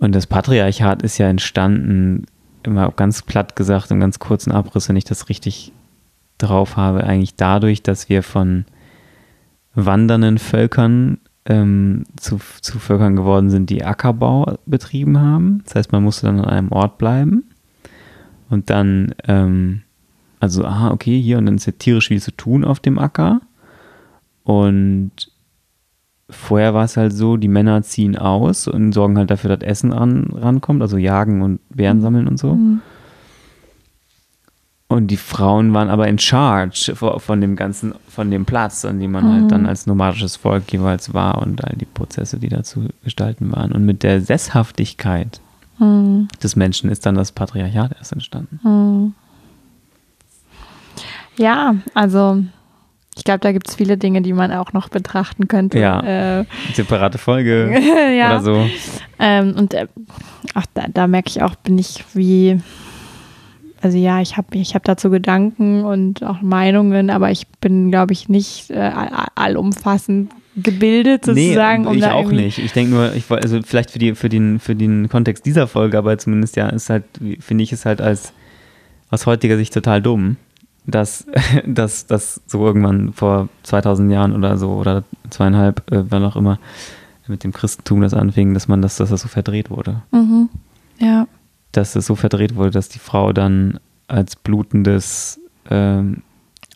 [0.00, 2.26] und das Patriarchat ist ja entstanden,
[2.62, 5.72] immer ganz platt gesagt, im ganz kurzen Abriss, wenn ich das richtig
[6.38, 8.64] drauf habe, eigentlich dadurch, dass wir von
[9.74, 15.62] wandernden Völkern ähm, zu, zu Völkern geworden sind, die Ackerbau betrieben haben.
[15.64, 17.44] Das heißt, man musste dann an einem Ort bleiben
[18.48, 19.82] und dann, ähm,
[20.40, 23.42] also, aha, okay, hier und dann ist ja tierisch viel zu tun auf dem Acker.
[24.44, 25.12] Und
[26.30, 29.92] vorher war es halt so, die Männer ziehen aus und sorgen halt dafür, dass Essen
[29.92, 32.54] an, rankommt, also jagen und Beeren sammeln und so.
[32.54, 32.80] Mhm.
[34.88, 39.12] Und die Frauen waren aber in charge von dem ganzen, von dem Platz, an dem
[39.12, 39.32] man mhm.
[39.32, 43.70] halt dann als nomadisches Volk jeweils war und all die Prozesse, die dazu gestalten waren.
[43.70, 45.40] Und mit der Sesshaftigkeit
[45.78, 46.26] mhm.
[46.42, 48.58] des Menschen ist dann das Patriarchat erst entstanden.
[48.64, 49.14] Mhm.
[51.36, 52.42] Ja, also
[53.16, 55.78] ich glaube, da gibt es viele Dinge, die man auch noch betrachten könnte.
[55.78, 56.44] Ja, äh,
[56.74, 57.72] separate Folge
[58.16, 58.30] ja.
[58.30, 58.70] oder so.
[59.18, 59.88] Ähm, und äh,
[60.54, 62.60] ach, da, da merke ich auch, bin ich wie
[63.82, 68.12] also ja, ich habe ich hab dazu Gedanken und auch Meinungen, aber ich bin, glaube
[68.12, 68.90] ich, nicht äh,
[69.34, 71.84] allumfassend gebildet sozusagen.
[71.84, 72.58] Nee, um ich auch nicht.
[72.58, 75.96] Ich denke nur, ich also vielleicht für die für den für den Kontext dieser Folge,
[75.96, 77.04] aber zumindest ja ist halt
[77.38, 78.34] finde ich es halt als
[79.10, 80.36] aus heutiger Sicht total dumm,
[80.90, 81.26] dass
[81.66, 86.58] dass das so irgendwann vor 2000 Jahren oder so oder zweieinhalb, äh, wann auch immer
[87.28, 90.02] mit dem Christentum das anfing, dass man das dass das so verdreht wurde.
[90.10, 90.48] Mhm.
[90.98, 91.26] Ja
[91.72, 93.78] dass es so verdreht wurde, dass die Frau dann
[94.08, 96.22] als blutendes ähm,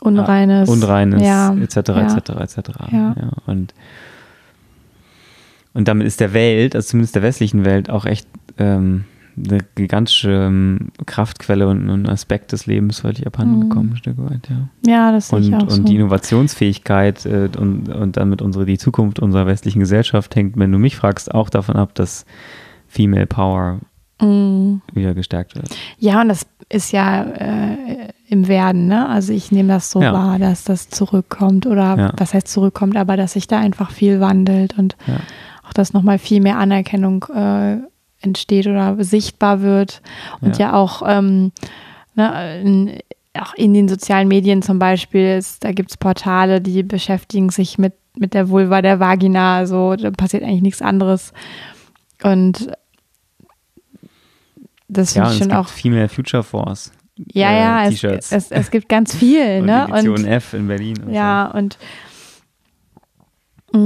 [0.00, 1.76] Unreines, Unreines ja, etc.
[1.88, 2.16] Ja.
[2.16, 2.30] etc.
[2.30, 2.58] etc.
[2.92, 3.16] Ja.
[3.18, 3.30] ja.
[3.46, 3.74] und
[5.72, 9.04] und damit ist der Welt, also zumindest der westlichen Welt, auch echt ähm,
[9.36, 13.68] eine gigantische ähm, Kraftquelle und ein Aspekt des Lebens völlig abhanden mhm.
[13.68, 14.68] gekommen, ein Stück weit, ja.
[14.86, 15.82] Ja, das sehe und, ich auch Und so.
[15.82, 20.78] die Innovationsfähigkeit äh, und, und damit unsere, die Zukunft unserer westlichen Gesellschaft hängt, wenn du
[20.78, 22.24] mich fragst, auch davon ab, dass
[22.86, 23.80] Female Power
[24.20, 24.82] mhm.
[24.92, 25.76] wieder gestärkt wird.
[25.98, 29.08] Ja, und das ist ja äh, im Werden, ne?
[29.08, 30.12] Also ich nehme das so ja.
[30.12, 32.12] wahr, dass das zurückkommt oder ja.
[32.16, 35.16] was heißt zurückkommt, aber dass sich da einfach viel wandelt und ja.
[35.66, 37.78] auch dass nochmal viel mehr Anerkennung äh,
[38.24, 40.02] entsteht oder sichtbar wird
[40.40, 41.52] und ja, auch ähm,
[42.14, 42.98] ne, in,
[43.38, 47.78] auch in den sozialen Medien zum Beispiel, ist, da gibt es Portale, die beschäftigen sich
[47.78, 51.32] mit, mit der Vulva der Vagina, so, da passiert eigentlich nichts anderes.
[52.22, 52.70] Und
[54.88, 55.68] das ja, finde ich schon auch.
[55.68, 56.92] Female Future Force.
[57.32, 59.86] Ja, äh, ja, es, es, es, gibt ganz viel, und ne?
[59.88, 61.02] Edition und, F in Berlin.
[61.04, 61.58] Und ja, so.
[61.58, 61.78] und
[63.72, 63.80] mh,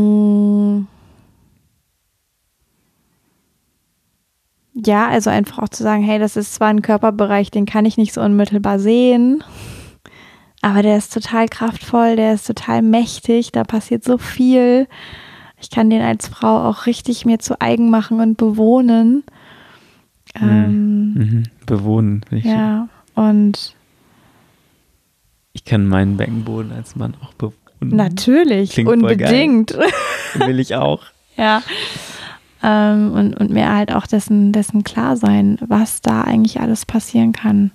[4.85, 7.97] ja, also einfach auch zu sagen, hey, das ist zwar ein Körperbereich, den kann ich
[7.97, 9.43] nicht so unmittelbar sehen,
[10.63, 14.87] aber der ist total kraftvoll, der ist total mächtig, da passiert so viel.
[15.61, 19.25] Ich kann den als Frau auch richtig mir zu eigen machen und bewohnen.
[20.39, 20.49] Mhm.
[20.49, 21.43] Ähm, mhm.
[21.67, 22.25] Bewohnen.
[22.31, 23.75] Ja, und
[25.53, 27.55] ich kann meinen Beckenboden als Mann auch bewohnen.
[27.81, 29.77] Natürlich, Klingt unbedingt.
[30.35, 31.03] Will ich auch.
[31.37, 31.63] ja.
[32.63, 37.33] Ähm, und, und mir halt auch dessen, dessen klar sein, was da eigentlich alles passieren
[37.33, 37.71] kann.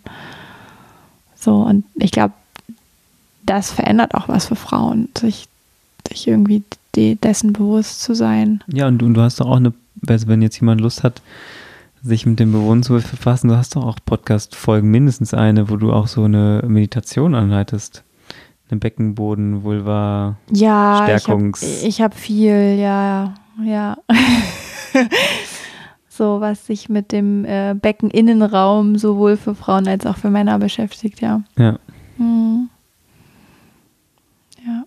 [1.35, 2.33] So, und ich glaube,
[3.45, 5.47] das verändert auch was für Frauen, sich,
[6.07, 6.63] sich irgendwie
[6.95, 8.63] de dessen bewusst zu sein.
[8.67, 11.21] Ja, und du, und du hast doch auch eine, wenn jetzt jemand Lust hat,
[12.03, 13.47] sich mit dem Bewohnen zu befassen.
[13.47, 18.03] Du hast doch auch Podcast-Folgen, mindestens eine, wo du auch so eine Meditation anleitest.
[18.69, 21.61] Eine Beckenboden, Vulva, ja, Stärkungs.
[21.83, 23.97] Ich habe hab viel, ja, ja.
[26.09, 31.21] so, was sich mit dem äh, Beckeninnenraum sowohl für Frauen als auch für Männer beschäftigt,
[31.21, 31.41] ja.
[31.57, 31.79] Ja.
[32.17, 32.69] Mhm.
[34.65, 34.83] Ja.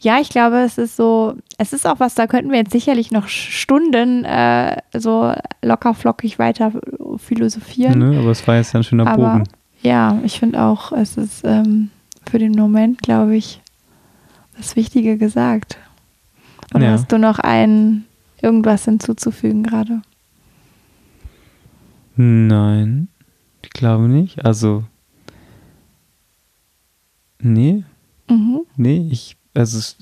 [0.00, 3.10] Ja, ich glaube, es ist so, es ist auch was, da könnten wir jetzt sicherlich
[3.10, 6.72] noch Stunden äh, so locker flockig weiter
[7.18, 7.98] philosophieren.
[7.98, 9.44] Ne, aber es war jetzt ein schöner aber, Bogen.
[9.82, 11.90] Ja, ich finde auch, es ist ähm,
[12.28, 13.60] für den Moment, glaube ich,
[14.56, 15.78] das Wichtige gesagt.
[16.74, 16.90] Oder ja.
[16.92, 18.05] hast du noch ein
[18.42, 20.02] irgendwas hinzuzufügen gerade?
[22.16, 23.08] Nein,
[23.62, 24.44] ich glaube nicht.
[24.44, 24.84] Also,
[27.40, 27.84] nee.
[28.28, 28.62] Mhm.
[28.76, 29.96] Nee, ich also es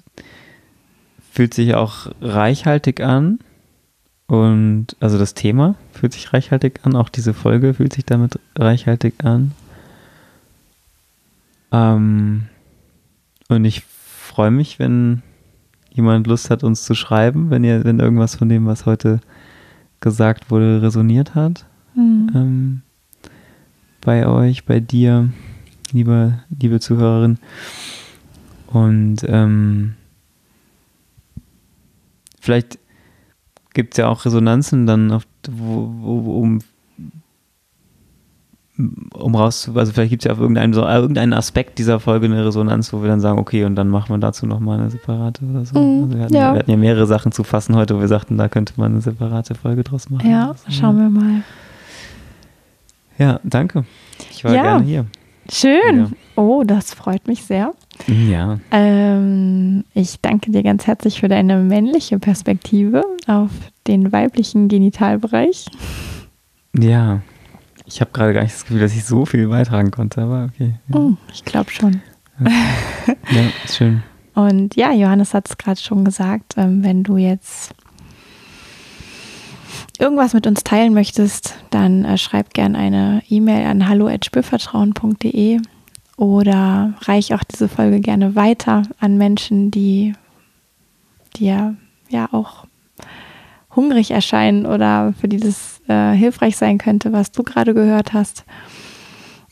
[1.30, 3.38] fühlt sich auch reichhaltig an.
[4.26, 9.22] Und also das Thema fühlt sich reichhaltig an, auch diese Folge fühlt sich damit reichhaltig
[9.22, 9.52] an.
[11.70, 12.48] Ähm,
[13.48, 15.22] und ich freue mich, wenn
[15.94, 19.20] jemand Lust hat, uns zu schreiben, wenn ihr, wenn irgendwas von dem, was heute
[20.00, 21.66] gesagt wurde, resoniert hat.
[21.94, 22.30] Mhm.
[22.34, 22.82] Ähm,
[24.00, 25.30] bei euch, bei dir,
[25.92, 27.38] liebe, liebe Zuhörerin.
[28.66, 29.94] Und ähm,
[32.40, 32.78] vielleicht
[33.72, 36.58] gibt es ja auch Resonanzen dann, auf, wo, wo, um
[38.76, 42.44] um raus, also vielleicht gibt es ja auf irgendeinen, so, irgendeinen Aspekt dieser Folge eine
[42.44, 45.64] Resonanz, wo wir dann sagen, okay, und dann machen wir dazu nochmal eine separate oder
[45.64, 45.78] so.
[45.78, 46.40] Mhm, also wir, hatten ja.
[46.40, 46.52] ja.
[46.54, 49.00] wir hatten ja mehrere Sachen zu fassen heute, wo wir sagten, da könnte man eine
[49.00, 50.28] separate Folge draus machen.
[50.28, 51.42] Ja, Also, schauen wir mal.
[53.16, 53.84] Ja, danke.
[54.32, 54.62] Ich war Ja.
[54.62, 55.06] gerne hier.
[55.52, 56.12] Schön.
[56.36, 57.74] Oh, das freut mich sehr.
[58.08, 58.58] Ja.
[58.72, 63.50] Ähm, ich danke dir ganz herzlich für deine männliche Perspektive auf
[63.86, 65.66] den weiblichen Genitalbereich.
[66.76, 67.20] Ja.
[67.94, 70.74] Ich habe gerade gar nicht das Gefühl, dass ich so viel beitragen konnte, aber okay.
[70.88, 72.02] Ja, Hm, ich glaube schon.
[72.40, 74.02] ja ist schön.
[74.34, 77.72] Und ja, Johannes hat es gerade schon gesagt, ähm, wenn du jetzt
[80.00, 85.60] irgendwas mit uns teilen möchtest, dann äh, schreib gerne eine E-Mail an hallo@spürvertrauen.de
[86.16, 90.14] oder reich auch diese Folge gerne weiter an Menschen, die
[91.36, 91.76] dir
[92.08, 92.66] ja auch
[93.76, 98.44] hungrig erscheinen oder für die das äh, hilfreich sein könnte, was du gerade gehört hast.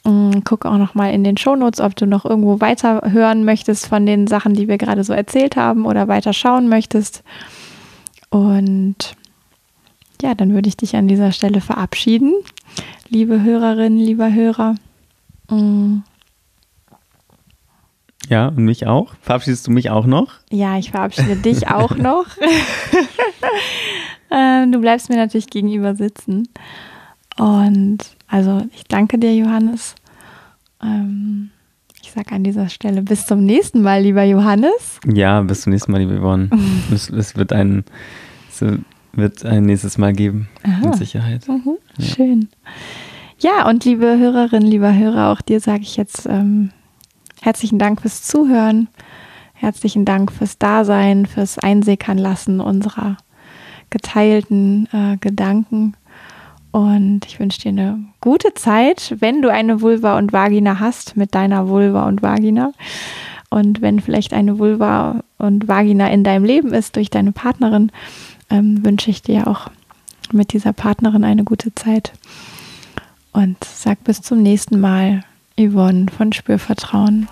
[0.04, 3.86] Mm, Guck auch noch mal in den Shownotes, ob du noch irgendwo weiter hören möchtest
[3.86, 7.22] von den Sachen, die wir gerade so erzählt haben oder weiter schauen möchtest.
[8.30, 8.96] Und
[10.22, 12.32] ja, dann würde ich dich an dieser Stelle verabschieden.
[13.08, 14.74] Liebe Hörerinnen, lieber Hörer.
[15.50, 15.98] Mm,
[18.28, 19.12] Ja, und mich auch.
[19.20, 20.32] Verabschiedest du mich auch noch?
[20.50, 22.26] Ja, ich verabschiede dich auch noch.
[24.32, 26.48] ähm, du bleibst mir natürlich gegenüber sitzen.
[27.38, 29.94] Und also ich danke dir, Johannes.
[30.82, 31.50] Ähm,
[32.02, 34.98] ich sage an dieser Stelle bis zum nächsten Mal, lieber Johannes.
[35.06, 36.50] Ja, bis zum nächsten Mal, liebe Yvonne.
[36.92, 37.84] es, es wird ein,
[38.50, 38.64] es
[39.12, 40.86] wird ein nächstes Mal geben, Aha.
[40.88, 41.46] mit Sicherheit.
[41.48, 42.04] Mhm, Ja.
[42.04, 42.48] Schön.
[43.38, 46.70] Ja, und liebe Hörerinnen, lieber Hörer, auch dir sage ich jetzt ähm,
[47.40, 48.88] herzlichen Dank fürs Zuhören.
[49.54, 53.16] Herzlichen Dank fürs Dasein, fürs Einsickern lassen unserer
[53.92, 55.94] geteilten äh, Gedanken.
[56.72, 61.34] Und ich wünsche dir eine gute Zeit, wenn du eine Vulva und Vagina hast, mit
[61.34, 62.72] deiner Vulva und Vagina.
[63.50, 67.92] Und wenn vielleicht eine Vulva und Vagina in deinem Leben ist durch deine Partnerin,
[68.48, 69.68] ähm, wünsche ich dir auch
[70.32, 72.12] mit dieser Partnerin eine gute Zeit.
[73.32, 75.24] Und sag bis zum nächsten Mal,
[75.58, 77.28] Yvonne von Spürvertrauen.